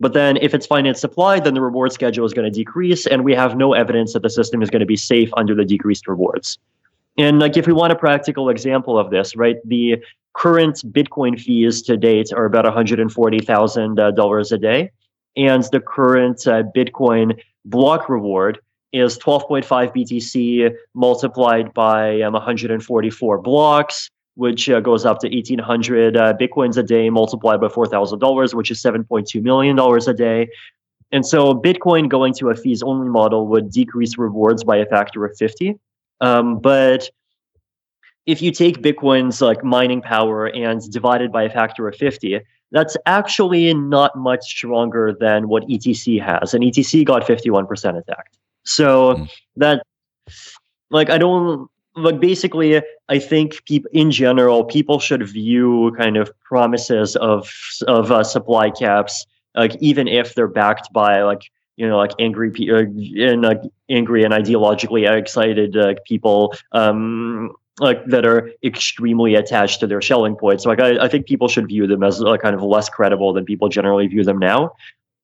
[0.00, 3.24] But then if it's finite supply, then the reward schedule is going to decrease, and
[3.24, 6.06] we have no evidence that the system is going to be safe under the decreased
[6.06, 6.58] rewards.
[7.16, 9.56] And like if we want a practical example of this, right?
[9.64, 9.96] The
[10.34, 14.90] current Bitcoin fees to date are about $140,000 a day.
[15.36, 18.60] And the current uh, Bitcoin block reward
[18.92, 26.32] is 12.5 BTC multiplied by um, 144 blocks, which uh, goes up to 1,800 uh,
[26.34, 30.48] Bitcoins a day multiplied by $4,000, which is $7.2 million a day.
[31.10, 35.24] And so Bitcoin going to a fees only model would decrease rewards by a factor
[35.24, 35.74] of 50.
[36.20, 37.10] Um, but
[38.26, 42.40] if you take Bitcoin's like mining power and divide it by a factor of 50,
[42.70, 46.54] that's actually not much stronger than what ETC has.
[46.54, 48.38] And ETC got 51% attacked.
[48.62, 49.30] So Mm.
[49.56, 49.82] that,
[50.90, 51.68] like, I don't,
[52.02, 57.50] like, basically, I think people in general, people should view kind of promises of,
[57.86, 62.50] of uh, supply caps, like, even if they're backed by, like, you know, like angry
[62.50, 69.36] pe- uh, and like angry and ideologically excited uh, people, um, like that are extremely
[69.36, 70.66] attached to their Schelling points.
[70.66, 73.44] Like I, I think people should view them as like kind of less credible than
[73.44, 74.72] people generally view them now.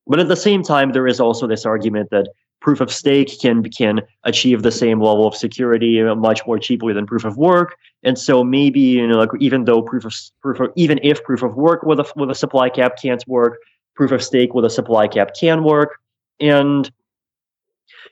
[0.07, 2.27] But at the same time, there is also this argument that
[2.61, 6.93] proof of stake can can achieve the same level of security uh, much more cheaply
[6.93, 7.75] than proof of work.
[8.03, 11.43] And so maybe you know, like even though proof of proof of, even if proof
[11.43, 13.57] of work with a with a supply cap can't work,
[13.95, 15.99] proof of stake with a supply cap can work.
[16.39, 16.91] And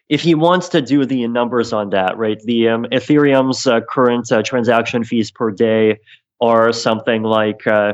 [0.10, 2.40] if he wants to do the numbers on that, right?
[2.44, 6.00] The um, Ethereum's uh, current uh, transaction fees per day
[6.42, 7.94] are something like uh,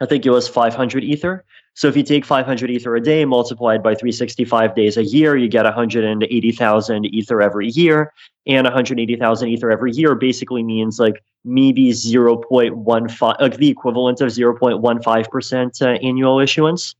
[0.00, 1.44] I think it was 500 ether.
[1.74, 5.48] So if you take 500 ether a day multiplied by 365 days a year, you
[5.48, 8.12] get 180,000 ether every year.
[8.46, 15.82] And 180,000 ether every year basically means like maybe 0.15, like the equivalent of 0.15%
[15.82, 16.94] uh, annual issuance.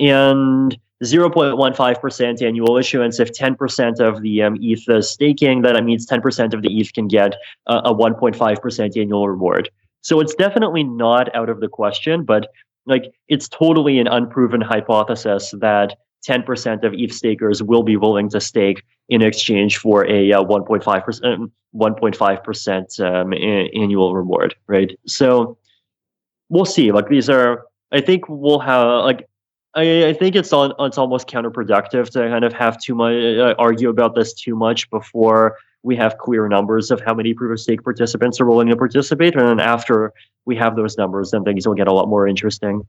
[0.00, 6.54] And 0.15% annual issuance, if 10% of the um, ETH is staking, then means 10%
[6.54, 7.34] of the ETH can get
[7.66, 9.70] uh, a 1.5% annual reward.
[10.00, 12.48] So it's definitely not out of the question, but
[12.86, 18.40] like it's totally an unproven hypothesis that 10% of ETH stakers will be willing to
[18.40, 24.98] stake in exchange for a uh, 1.5% 1.5% um, a- annual reward, right?
[25.06, 25.56] So
[26.48, 26.92] we'll see.
[26.92, 29.28] Like these are, I think we'll have like
[29.74, 33.54] I, I think it's on it's almost counterproductive to kind of have too much uh,
[33.58, 37.60] argue about this too much before we have clear numbers of how many proof of
[37.60, 40.12] stake participants are willing to participate, and then after
[40.44, 42.86] we have those numbers, then things will get a lot more interesting.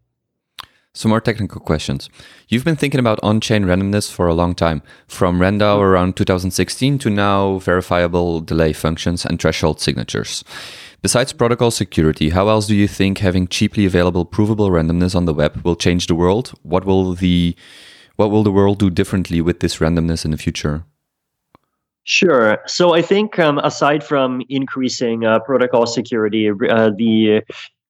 [0.95, 2.07] Some more technical questions.
[2.47, 6.99] You've been thinking about on chain randomness for a long time, from RANDAO around 2016
[6.99, 10.43] to now verifiable delay functions and threshold signatures.
[11.01, 15.33] Besides protocol security, how else do you think having cheaply available provable randomness on the
[15.33, 16.53] web will change the world?
[16.61, 17.55] What will the
[18.15, 20.85] what will the world do differently with this randomness in the future?
[22.05, 22.59] Sure.
[22.67, 27.41] So I think um, aside from increasing uh, protocol security, uh, the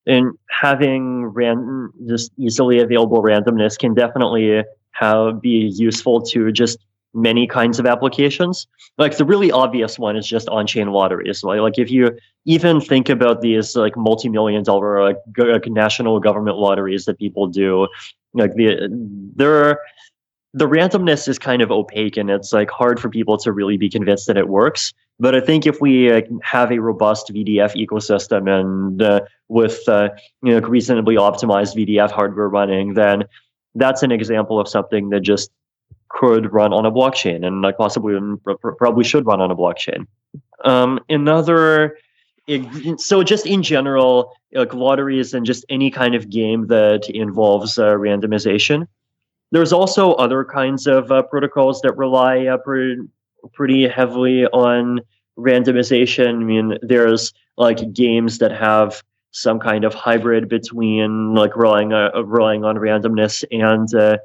[0.06, 6.78] and having random, just easily available randomness can definitely have be useful to just
[7.16, 8.68] many kinds of applications.
[8.98, 11.44] Like the really obvious one is just on-chain lotteries.
[11.44, 16.58] Like, like if you even think about these like multi-million dollar like, like national government
[16.58, 17.88] lotteries that people do,
[18.34, 18.90] like the
[19.36, 19.80] there
[20.54, 23.90] the randomness is kind of opaque and it's like hard for people to really be
[23.90, 24.94] convinced that it works.
[25.20, 30.10] But I think if we uh, have a robust VDF ecosystem and uh, with uh,
[30.42, 33.24] you know reasonably optimized VDF hardware running, then
[33.76, 35.52] that's an example of something that just
[36.10, 38.16] could run on a blockchain and like possibly
[38.78, 40.06] probably should run on a blockchain.
[40.64, 41.98] Um, another,
[42.98, 47.94] so just in general, like lotteries and just any kind of game that involves uh,
[47.94, 48.88] randomization.
[49.54, 53.08] There's also other kinds of uh, protocols that rely uh, pre-
[53.54, 55.00] pretty heavily on
[55.38, 56.42] randomization.
[56.42, 62.10] I mean, there's like games that have some kind of hybrid between like relying uh,
[62.24, 64.18] relying on randomness and uh,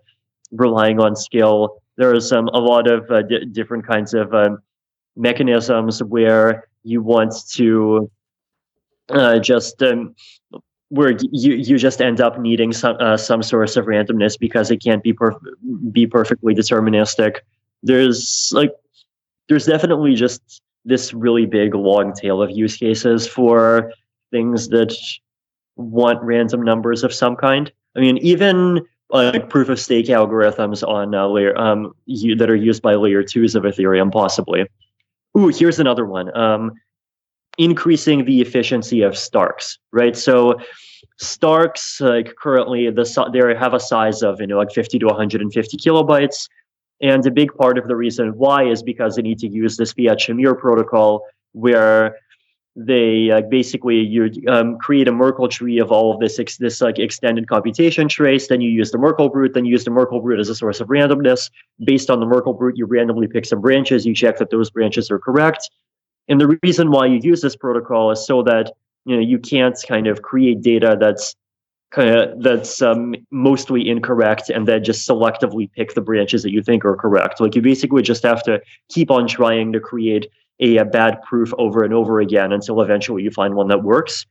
[0.51, 1.83] relying on skill.
[1.97, 4.63] There are some a lot of uh, d- different kinds of um,
[5.15, 8.11] mechanisms where you want to
[9.11, 10.15] uh, just um,
[10.91, 14.79] where you you just end up needing some uh, some source of randomness because it
[14.79, 15.41] can't be perf-
[15.93, 17.39] be perfectly deterministic.
[17.83, 18.73] There's like
[19.49, 23.93] there's definitely just this really big long tail of use cases for
[24.31, 24.95] things that
[25.77, 27.71] want random numbers of some kind.
[27.97, 28.81] I mean, even
[29.11, 33.23] like proof of stake algorithms on uh, layer um you, that are used by layer
[33.23, 34.67] twos of Ethereum, possibly.
[35.37, 36.35] Ooh, here's another one.
[36.37, 36.73] Um,
[37.59, 40.17] increasing the efficiency of Starks, right?
[40.17, 40.59] So
[41.19, 45.77] Starks, like currently, the they have a size of you know like 50 to 150
[45.77, 46.49] kilobytes,
[47.03, 49.93] and a big part of the reason why is because they need to use this
[49.93, 52.17] Fiat Shamir protocol, where
[52.77, 56.81] they uh, basically you um, create a Merkle tree of all of this ex- this
[56.81, 58.47] like extended computation trace.
[58.47, 59.55] Then you use the Merkle root.
[59.55, 61.51] Then you use the Merkle root as a source of randomness.
[61.85, 64.07] Based on the Merkle root, you randomly pick some branches.
[64.07, 65.69] You check that those branches are correct.
[66.29, 68.73] And the reason why you use this protocol is so that
[69.05, 71.35] you know you can't kind of create data that's
[71.91, 76.63] kind of that's um, mostly incorrect and then just selectively pick the branches that you
[76.63, 77.41] think are correct.
[77.41, 78.61] Like you basically just have to
[78.91, 80.27] keep on trying to create
[80.61, 84.27] a, a bad proof over and over again until eventually you find one that works.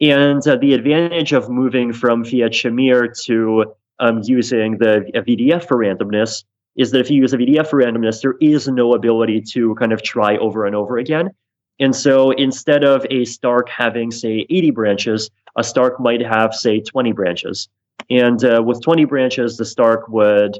[0.00, 5.76] And uh, the advantage of moving from Fiat Shamir to um, using the VDF for
[5.76, 6.44] randomness
[6.76, 9.92] is that if you use a VDF for randomness, there is no ability to kind
[9.92, 11.30] of try over and over again.
[11.78, 16.80] And so instead of a Stark having, say, 80 branches, a Stark might have, say,
[16.80, 17.68] 20 branches.
[18.10, 20.58] And uh, with 20 branches, the Stark would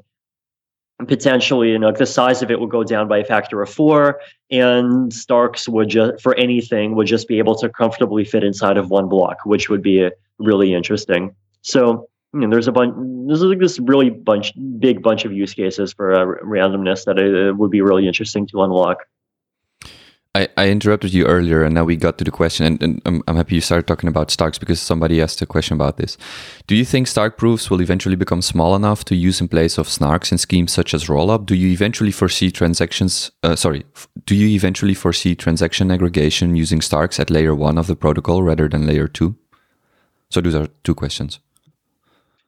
[1.06, 4.20] potentially, you know, the size of it would go down by a factor of four,
[4.50, 8.90] and Starks would just, for anything, would just be able to comfortably fit inside of
[8.90, 11.34] one block, which would be really interesting.
[11.62, 12.94] So, you know, there's a bunch,
[13.26, 17.54] there's like this really bunch, big bunch of use cases for uh, randomness that uh,
[17.54, 18.98] would be really interesting to unlock.
[20.32, 23.20] I, I interrupted you earlier and now we got to the question and, and I'm,
[23.26, 26.16] I'm, happy you started talking about Starks because somebody asked a question about this.
[26.68, 29.88] Do you think Stark proofs will eventually become small enough to use in place of
[29.88, 31.46] snarks in schemes such as rollup?
[31.46, 33.84] Do you eventually foresee transactions, uh, sorry,
[34.24, 38.68] do you eventually foresee transaction aggregation using Starks at layer one of the protocol rather
[38.68, 39.34] than layer two?
[40.30, 41.40] So those are two questions.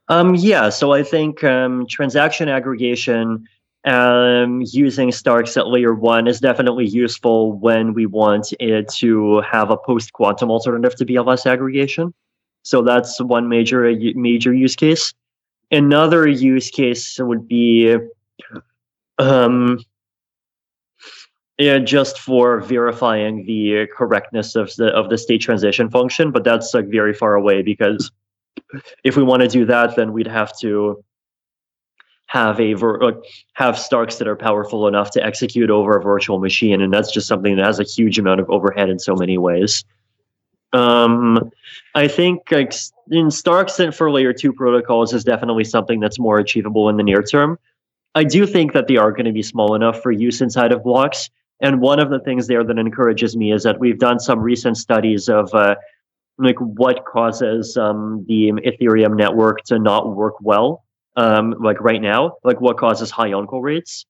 [0.08, 3.46] Um, yeah, so I think um, transaction aggregation
[3.84, 9.70] um, using Starks at layer one is definitely useful when we want it to have
[9.70, 12.14] a post quantum alternative to BLS aggregation.
[12.62, 15.14] So that's one major major use case.
[15.70, 17.96] Another use case would be
[19.18, 19.80] um,
[21.58, 26.72] yeah, just for verifying the correctness of the of the state transition function, but that's
[26.74, 28.10] like very far away because
[29.04, 31.04] if we want to do that, then we'd have to
[32.26, 32.74] have a
[33.52, 37.28] have Starks that are powerful enough to execute over a virtual machine, and that's just
[37.28, 39.84] something that has a huge amount of overhead in so many ways.
[40.72, 41.50] Um,
[41.94, 42.72] I think like
[43.10, 47.22] in Stark for layer two protocols is definitely something that's more achievable in the near
[47.22, 47.58] term.
[48.14, 50.82] I do think that they are going to be small enough for use inside of
[50.82, 51.30] blocks.
[51.60, 54.76] And one of the things there that encourages me is that we've done some recent
[54.76, 55.76] studies of uh,
[56.38, 60.84] like what causes um, the Ethereum network to not work well,
[61.16, 64.06] um, like right now, like what causes high uncle rates.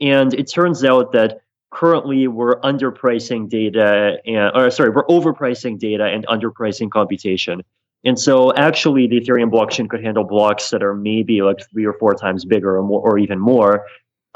[0.00, 6.04] And it turns out that currently we're underpricing data and or sorry we're overpricing data
[6.04, 7.60] and underpricing computation
[8.04, 11.92] and so actually the ethereum blockchain could handle blocks that are maybe like three or
[11.94, 13.84] four times bigger or more or even more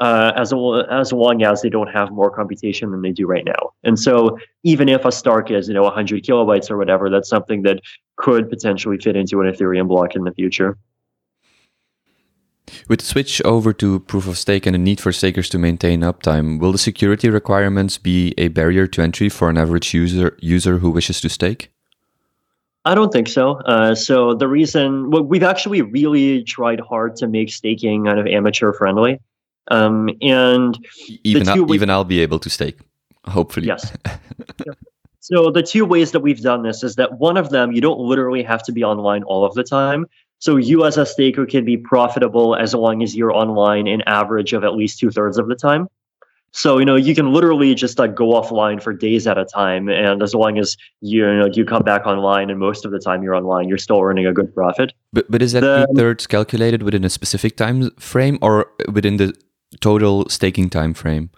[0.01, 0.51] uh, as,
[0.89, 4.37] as long as they don't have more computation than they do right now and so
[4.63, 7.79] even if a stark is you know 100 kilobytes or whatever that's something that
[8.17, 10.77] could potentially fit into an ethereum block in the future
[12.87, 16.01] with the switch over to proof of stake and the need for stakers to maintain
[16.01, 20.77] uptime, will the security requirements be a barrier to entry for an average user user
[20.77, 21.71] who wishes to stake?
[22.83, 23.59] I don't think so.
[23.61, 28.25] Uh, so the reason well, we've actually really tried hard to make staking kind of
[28.25, 29.19] amateur friendly,
[29.69, 30.77] um, and
[31.23, 32.79] even I'll, even I'll be able to stake,
[33.25, 33.67] hopefully.
[33.67, 33.93] Yes.
[35.23, 37.99] So the two ways that we've done this is that one of them you don't
[37.99, 40.07] literally have to be online all of the time.
[40.39, 44.51] So you as a staker can be profitable as long as you're online an average
[44.51, 45.87] of at least two thirds of the time.
[46.53, 49.87] So you know you can literally just like go offline for days at a time,
[49.87, 52.99] and as long as you, you know you come back online, and most of the
[52.99, 54.91] time you're online, you're still earning a good profit.
[55.13, 59.33] But but is that two thirds calculated within a specific time frame or within the
[59.79, 61.29] total staking time frame?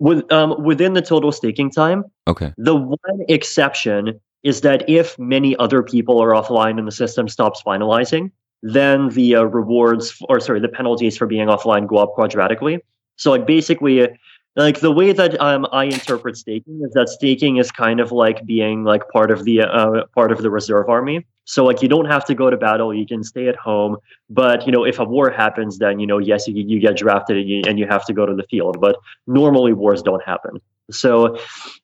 [0.00, 2.04] With um within the total staking time.
[2.26, 2.52] Okay.
[2.56, 7.62] The one exception is that if many other people are offline and the system stops
[7.62, 8.30] finalizing,
[8.62, 12.80] then the uh, rewards or sorry, the penalties for being offline go up quadratically.
[13.16, 14.08] So like basically
[14.56, 18.44] like the way that um, I interpret staking is that staking is kind of like
[18.44, 21.26] being like part of the uh, part of the reserve army.
[21.48, 23.96] So like you don't have to go to battle, you can stay at home.
[24.28, 27.38] But you know if a war happens, then you know yes you, you get drafted
[27.38, 28.78] and you, and you have to go to the field.
[28.80, 28.96] But
[29.26, 30.60] normally wars don't happen.
[30.90, 31.38] So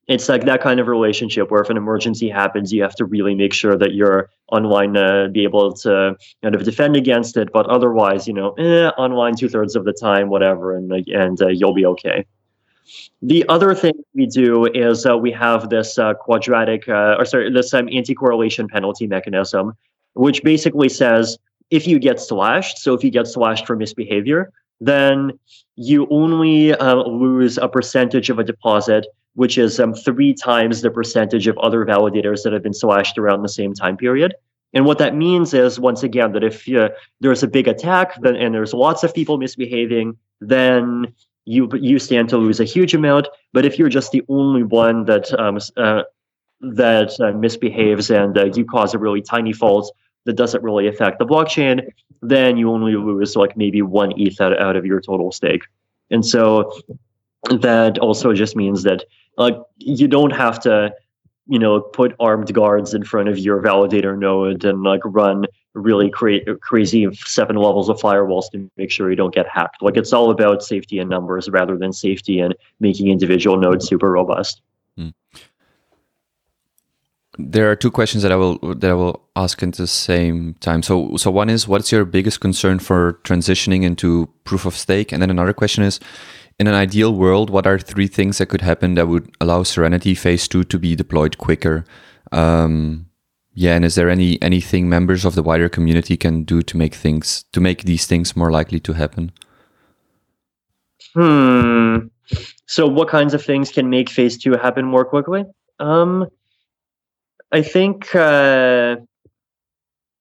[0.06, 3.34] it's like that kind of relationship where if an emergency happens, you have to really
[3.34, 7.50] make sure that you're online to be able to kind of defend against it.
[7.50, 11.48] But otherwise, you know, eh, online two thirds of the time, whatever, and and uh,
[11.48, 12.26] you'll be okay.
[13.22, 17.50] The other thing we do is uh, we have this uh, quadratic, uh, or sorry,
[17.50, 19.72] this um, anti-correlation penalty mechanism,
[20.14, 21.38] which basically says
[21.70, 25.38] if you get slashed, so if you get slashed for misbehavior, then
[25.76, 30.90] you only uh, lose a percentage of a deposit, which is um, three times the
[30.90, 34.34] percentage of other validators that have been slashed around the same time period.
[34.74, 38.36] And what that means is, once again, that if uh, there's a big attack then,
[38.36, 41.14] and there's lots of people misbehaving, then
[41.44, 43.28] you you stand to lose a huge amount.
[43.52, 46.02] But if you're just the only one that um, uh,
[46.60, 49.92] that uh, misbehaves and uh, you cause a really tiny fault,
[50.24, 51.86] that doesn't really affect the blockchain,
[52.22, 55.64] then you only lose like maybe one ETH out, out of your total stake.
[56.10, 56.72] And so
[57.50, 59.04] that also just means that
[59.36, 60.92] like you don't have to,
[61.46, 65.44] you know, put armed guards in front of your validator node and like run
[65.74, 69.82] really cra- crazy seven levels of firewalls to make sure you don't get hacked.
[69.82, 74.10] Like it's all about safety and numbers rather than safety and making individual nodes super
[74.10, 74.62] robust.
[74.96, 75.08] Hmm
[77.38, 80.82] there are two questions that I will that I will ask at the same time.
[80.82, 85.12] So so one is what's your biggest concern for transitioning into proof of stake?
[85.12, 86.00] And then another question is
[86.58, 90.14] in an ideal world, what are three things that could happen that would allow Serenity
[90.14, 91.84] Phase 2 to be deployed quicker?
[92.30, 93.06] Um,
[93.54, 96.94] yeah, and is there any anything members of the wider community can do to make
[96.94, 99.32] things to make these things more likely to happen?
[101.14, 102.08] Hmm.
[102.66, 105.44] So what kinds of things can make phase 2 happen more quickly?
[105.78, 106.28] Um
[107.54, 108.96] I think, uh,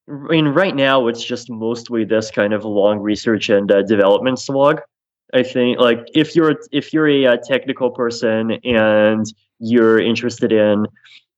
[0.08, 4.38] I mean, right now it's just mostly this kind of long research and uh, development
[4.38, 4.80] slog.
[5.32, 9.26] I think, like, if you're if you're a, a uh, technical person and
[9.58, 10.86] you're interested in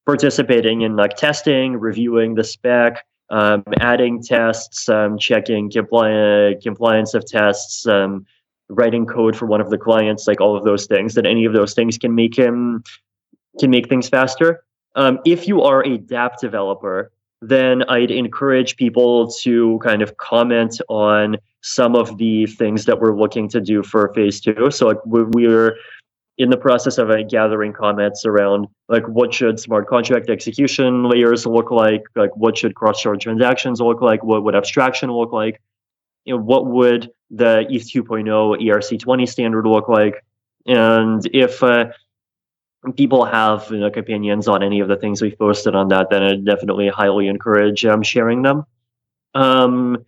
[0.07, 7.25] participating in like testing, reviewing the spec, um, adding tests, um, checking compli- compliance of
[7.25, 8.25] tests, um,
[8.69, 11.51] writing code for one of the clients, like all of those things, that any of
[11.51, 12.81] those things can make him
[13.59, 14.63] can make things faster.
[14.95, 17.11] Um, if you are a dApp developer,
[17.41, 23.17] then I'd encourage people to kind of comment on some of the things that we're
[23.17, 24.71] looking to do for phase two.
[24.71, 25.75] So like we're
[26.37, 31.45] in the process of uh, gathering comments around like what should smart contract execution layers
[31.45, 35.59] look like, like what should cross-chain transactions look like, what would abstraction look like,
[36.25, 40.23] you know, what would the ETH 2.0 ERC20 standard look like,
[40.67, 41.85] and if uh,
[42.95, 46.21] people have you know, opinions on any of the things we've posted on that, then
[46.21, 48.65] I definitely highly encourage um, sharing them.
[49.33, 50.05] Um,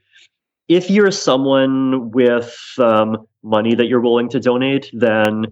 [0.68, 5.48] if you're someone with um, money that you're willing to donate, then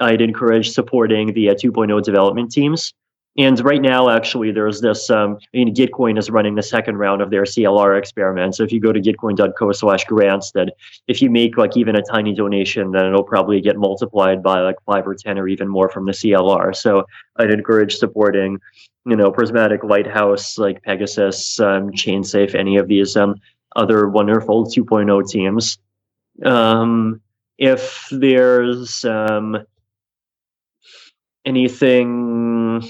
[0.00, 2.92] I'd encourage supporting the uh, 2.0 development teams.
[3.38, 5.08] And right now, actually, there's this.
[5.08, 8.54] Um, I mean, Gitcoin is running the second round of their CLR experiment.
[8.54, 10.74] So if you go to gitcoin.co/grants, that
[11.08, 14.76] if you make like even a tiny donation, then it'll probably get multiplied by like
[14.84, 16.76] five or ten or even more from the CLR.
[16.76, 17.06] So
[17.36, 18.58] I'd encourage supporting,
[19.06, 23.36] you know, Prysmatic, Lighthouse, like PegaSys, um, ChainSafe, any of these um,
[23.76, 25.78] other wonderful 2.0 teams.
[26.44, 27.22] Um,
[27.56, 29.64] if there's um,
[31.44, 32.82] anything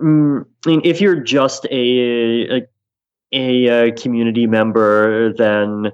[0.00, 2.68] I mean, if you're just a a,
[3.32, 5.92] a, a community member, then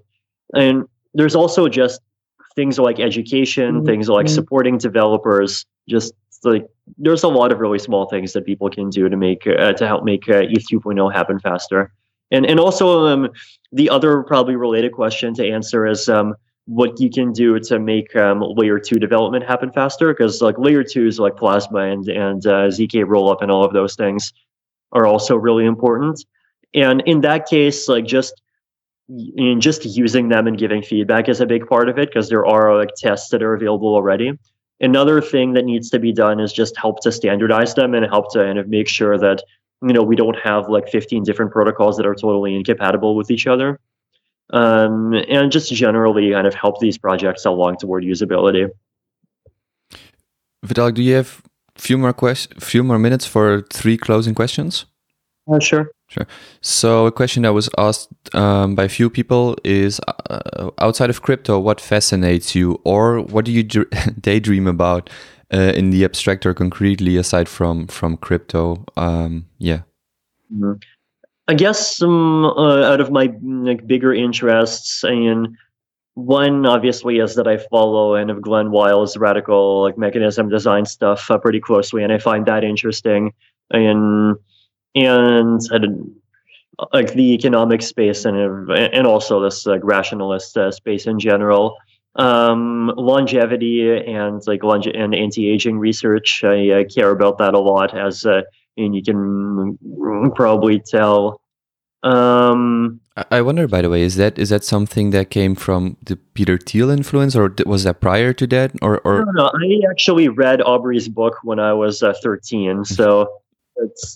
[0.55, 2.01] and there's also just
[2.57, 3.87] things like education, mm-hmm.
[3.87, 4.35] things like mm-hmm.
[4.35, 5.67] supporting developers.
[5.89, 6.13] Just
[6.45, 6.67] like
[6.97, 9.87] there's a lot of really small things that people can do to make uh, to
[9.87, 11.93] help make uh, ETH 2.0 happen faster.
[12.31, 13.31] And and also um,
[13.73, 16.35] the other probably related question to answer is um,
[16.69, 20.85] what you can do to make um, layer two development happen faster because like layer
[20.85, 24.35] twos like plasma and and uh, zk rollup and all of those things
[24.93, 26.23] are also really important.
[26.75, 28.43] And in that case like just
[29.09, 32.45] in just using them and giving feedback is a big part of it because there
[32.45, 34.39] are like tests that are available already.
[34.79, 38.31] Another thing that needs to be done is just help to standardize them and help
[38.35, 39.43] to kind of make sure that
[39.81, 43.47] you know we don't have like 15 different protocols that are totally incompatible with each
[43.47, 43.81] other
[44.51, 48.71] um, and just generally kind of help these projects along toward usability.
[50.67, 51.43] Vitalik, do you have
[51.77, 54.87] a few more questions, few more minutes for three closing questions?
[55.51, 55.91] Uh, sure.
[56.09, 56.27] Sure.
[56.63, 60.01] So a question that was asked um, by a few people is:
[60.31, 63.63] uh, outside of crypto, what fascinates you, or what do you
[64.21, 65.11] daydream about
[65.53, 68.85] uh, in the abstract or concretely, aside from from crypto?
[68.97, 69.83] Um, yeah.
[70.51, 70.98] Mm -hmm.
[71.49, 75.57] I guess some uh, out of my like bigger interests, and
[76.15, 81.31] one obviously is that I follow and of Glen Weyl's radical like mechanism design stuff
[81.31, 83.33] uh, pretty closely, and I find that interesting.
[83.71, 84.37] And
[84.95, 85.61] and
[86.93, 91.77] like the economic space and and also this like rationalist uh, space in general.
[92.17, 98.27] Um, longevity and like longe- and anti-aging research, I, care about that a lot as
[98.27, 98.43] uh,
[98.79, 99.79] and you can
[100.35, 101.41] probably tell.
[102.03, 103.01] Um,
[103.31, 106.57] I wonder, by the way, is that is that something that came from the Peter
[106.57, 108.73] Thiel influence, or was that prior to that?
[108.81, 113.29] Or, or no, no, I actually read Aubrey's book when I was uh, thirteen, so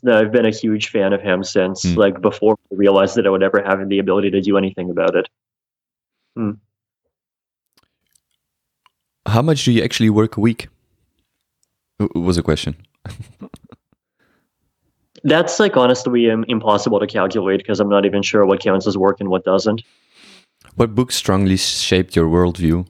[0.09, 1.97] I've been a huge fan of him since mm.
[1.97, 5.17] like before I realized that I would ever have the ability to do anything about
[5.17, 5.29] it.
[6.39, 6.59] Mm.
[9.27, 10.69] How much do you actually work a week?
[12.15, 12.77] Was a question.
[15.25, 19.21] That's like honestly impossible to calculate because I'm not even sure what counts as work
[19.21, 19.83] and what doesn't.
[20.75, 22.87] What book strongly shaped your worldview?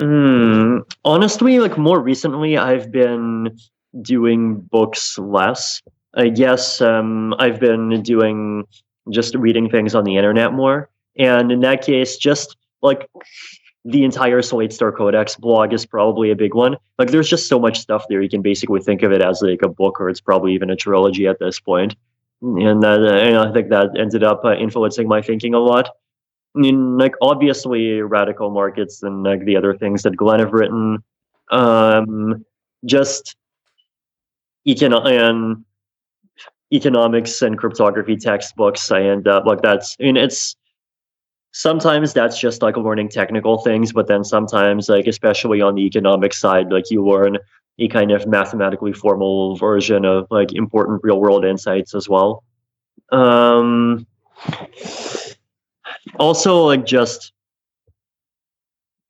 [0.00, 3.56] Mm, honestly, like more recently, I've been
[4.02, 5.80] doing books less.
[6.14, 8.64] I guess um, I've been doing
[9.10, 10.90] just reading things on the internet more.
[11.16, 13.08] And in that case, just like
[13.84, 16.76] the entire Slate Star Codex blog is probably a big one.
[16.98, 18.22] Like, there's just so much stuff there.
[18.22, 20.76] You can basically think of it as like a book, or it's probably even a
[20.76, 21.94] trilogy at this point.
[22.40, 25.88] And, that, uh, I think that ended up uh, influencing my thinking a lot.
[26.56, 31.02] I mean, like obviously, radical markets and like the other things that Glen have written,
[31.50, 32.44] um,
[32.84, 33.36] just
[34.66, 35.64] econ- and
[36.72, 38.90] economics and cryptography textbooks.
[38.92, 39.96] I end up like that's.
[40.00, 40.54] I mean, it's
[41.54, 46.34] sometimes that's just like learning technical things, but then sometimes, like especially on the economic
[46.34, 47.38] side, like you learn
[47.78, 52.42] a kind of mathematically formal version of like important real world insights as well.
[53.12, 54.06] Um,
[56.18, 57.32] also, like just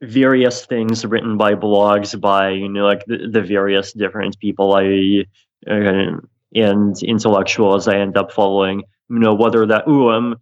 [0.03, 5.25] various things written by blogs by you know like the, the various different people I
[5.67, 6.19] uh,
[6.55, 8.83] and intellectuals I end up following.
[9.09, 10.37] You know whether that ooh um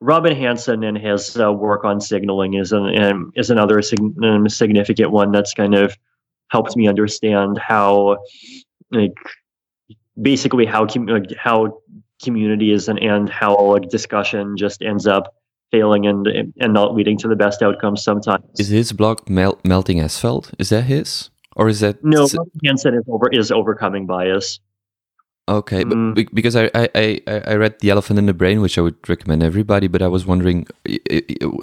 [0.00, 5.10] Robin Hanson and his uh, work on signaling is an is another sig- um, significant
[5.10, 5.96] one that's kind of
[6.48, 8.18] helped me understand how
[8.90, 9.14] like
[10.20, 11.80] basically how com- like, how
[12.22, 15.34] communities and, and how like discussion just ends up
[15.70, 16.26] failing and
[16.58, 18.44] and not leading to the best outcomes sometimes.
[18.58, 20.52] Is his blog mel- melting asphalt?
[20.58, 22.22] Is that his or is that no?
[22.22, 24.60] Robin Hanson is over is overcoming bias.
[25.50, 26.14] Okay, mm.
[26.14, 29.42] but because I, I, I read The Elephant in the Brain, which I would recommend
[29.42, 30.64] everybody, but I was wondering,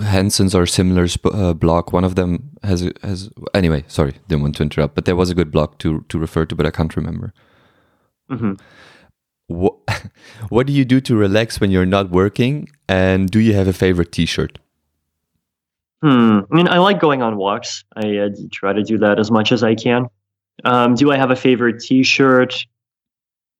[0.04, 3.86] Hanson's or Simler's uh, blog, one of them has has anyway.
[3.88, 6.54] Sorry, didn't want to interrupt, but there was a good blog to to refer to,
[6.54, 7.34] but I can't remember.
[8.30, 8.54] Mm-hmm.
[9.48, 9.76] What
[10.50, 13.74] what do you do to relax when you're not working, and do you have a
[13.74, 14.60] favorite T-shirt?
[16.02, 16.42] Hmm.
[16.52, 17.86] I mean, I like going on walks.
[17.96, 20.08] I uh, try to do that as much as I can.
[20.66, 22.66] Um, do I have a favorite T-shirt?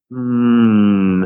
[0.10, 1.24] Hmm.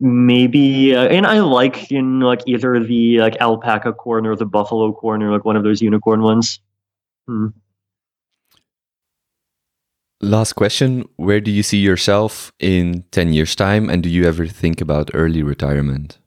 [0.00, 4.92] Maybe, uh, and I like in like either the like alpaca corn or the buffalo
[4.92, 6.60] corn or like one of those unicorn ones.
[7.28, 7.48] Hmm.
[10.20, 14.46] Last question: Where do you see yourself in ten years' time, and do you ever
[14.46, 16.18] think about early retirement?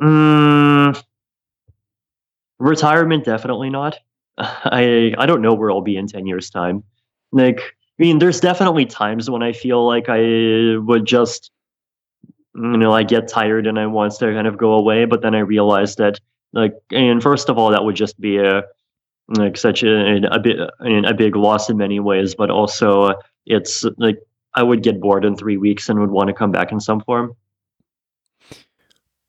[0.00, 0.90] Hmm.
[2.58, 3.98] retirement, definitely not.
[4.38, 6.84] I I don't know where I'll be in ten years' time.
[7.32, 7.60] Like,
[8.02, 11.52] I mean, there's definitely times when I feel like I would just,
[12.52, 15.36] you know, I get tired and I want to kind of go away, but then
[15.36, 16.18] I realize that,
[16.52, 18.64] like, and first of all, that would just be a
[19.28, 23.14] like such a a bit a big loss in many ways, but also
[23.46, 24.18] it's like
[24.52, 27.02] I would get bored in three weeks and would want to come back in some
[27.02, 27.36] form.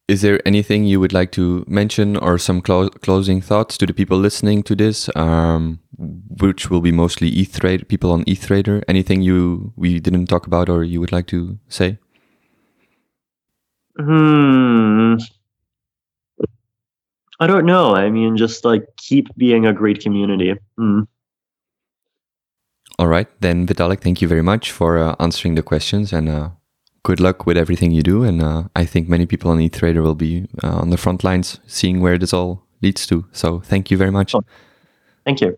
[0.08, 3.94] Is there anything you would like to mention or some clo closing thoughts to the
[3.94, 8.84] people listening to this, um, which will be mostly ETH trade people on ETH Trader?
[8.88, 11.98] Anything you we didn't talk about or you would like to say?
[14.00, 15.16] Hmm.
[17.40, 17.96] I don't know.
[17.96, 20.56] I mean, just like keep being a great community.
[20.78, 21.02] Hmm.
[23.00, 26.50] All right, then Vitalik, thank you very much for uh, answering the questions and uh,
[27.02, 28.24] good luck with everything you do.
[28.24, 31.24] And uh, I think many people on ETH Trader will be uh, on the front
[31.24, 33.26] lines seeing where this all leads to.
[33.32, 34.36] So thank you very much.
[35.26, 35.58] Thank you.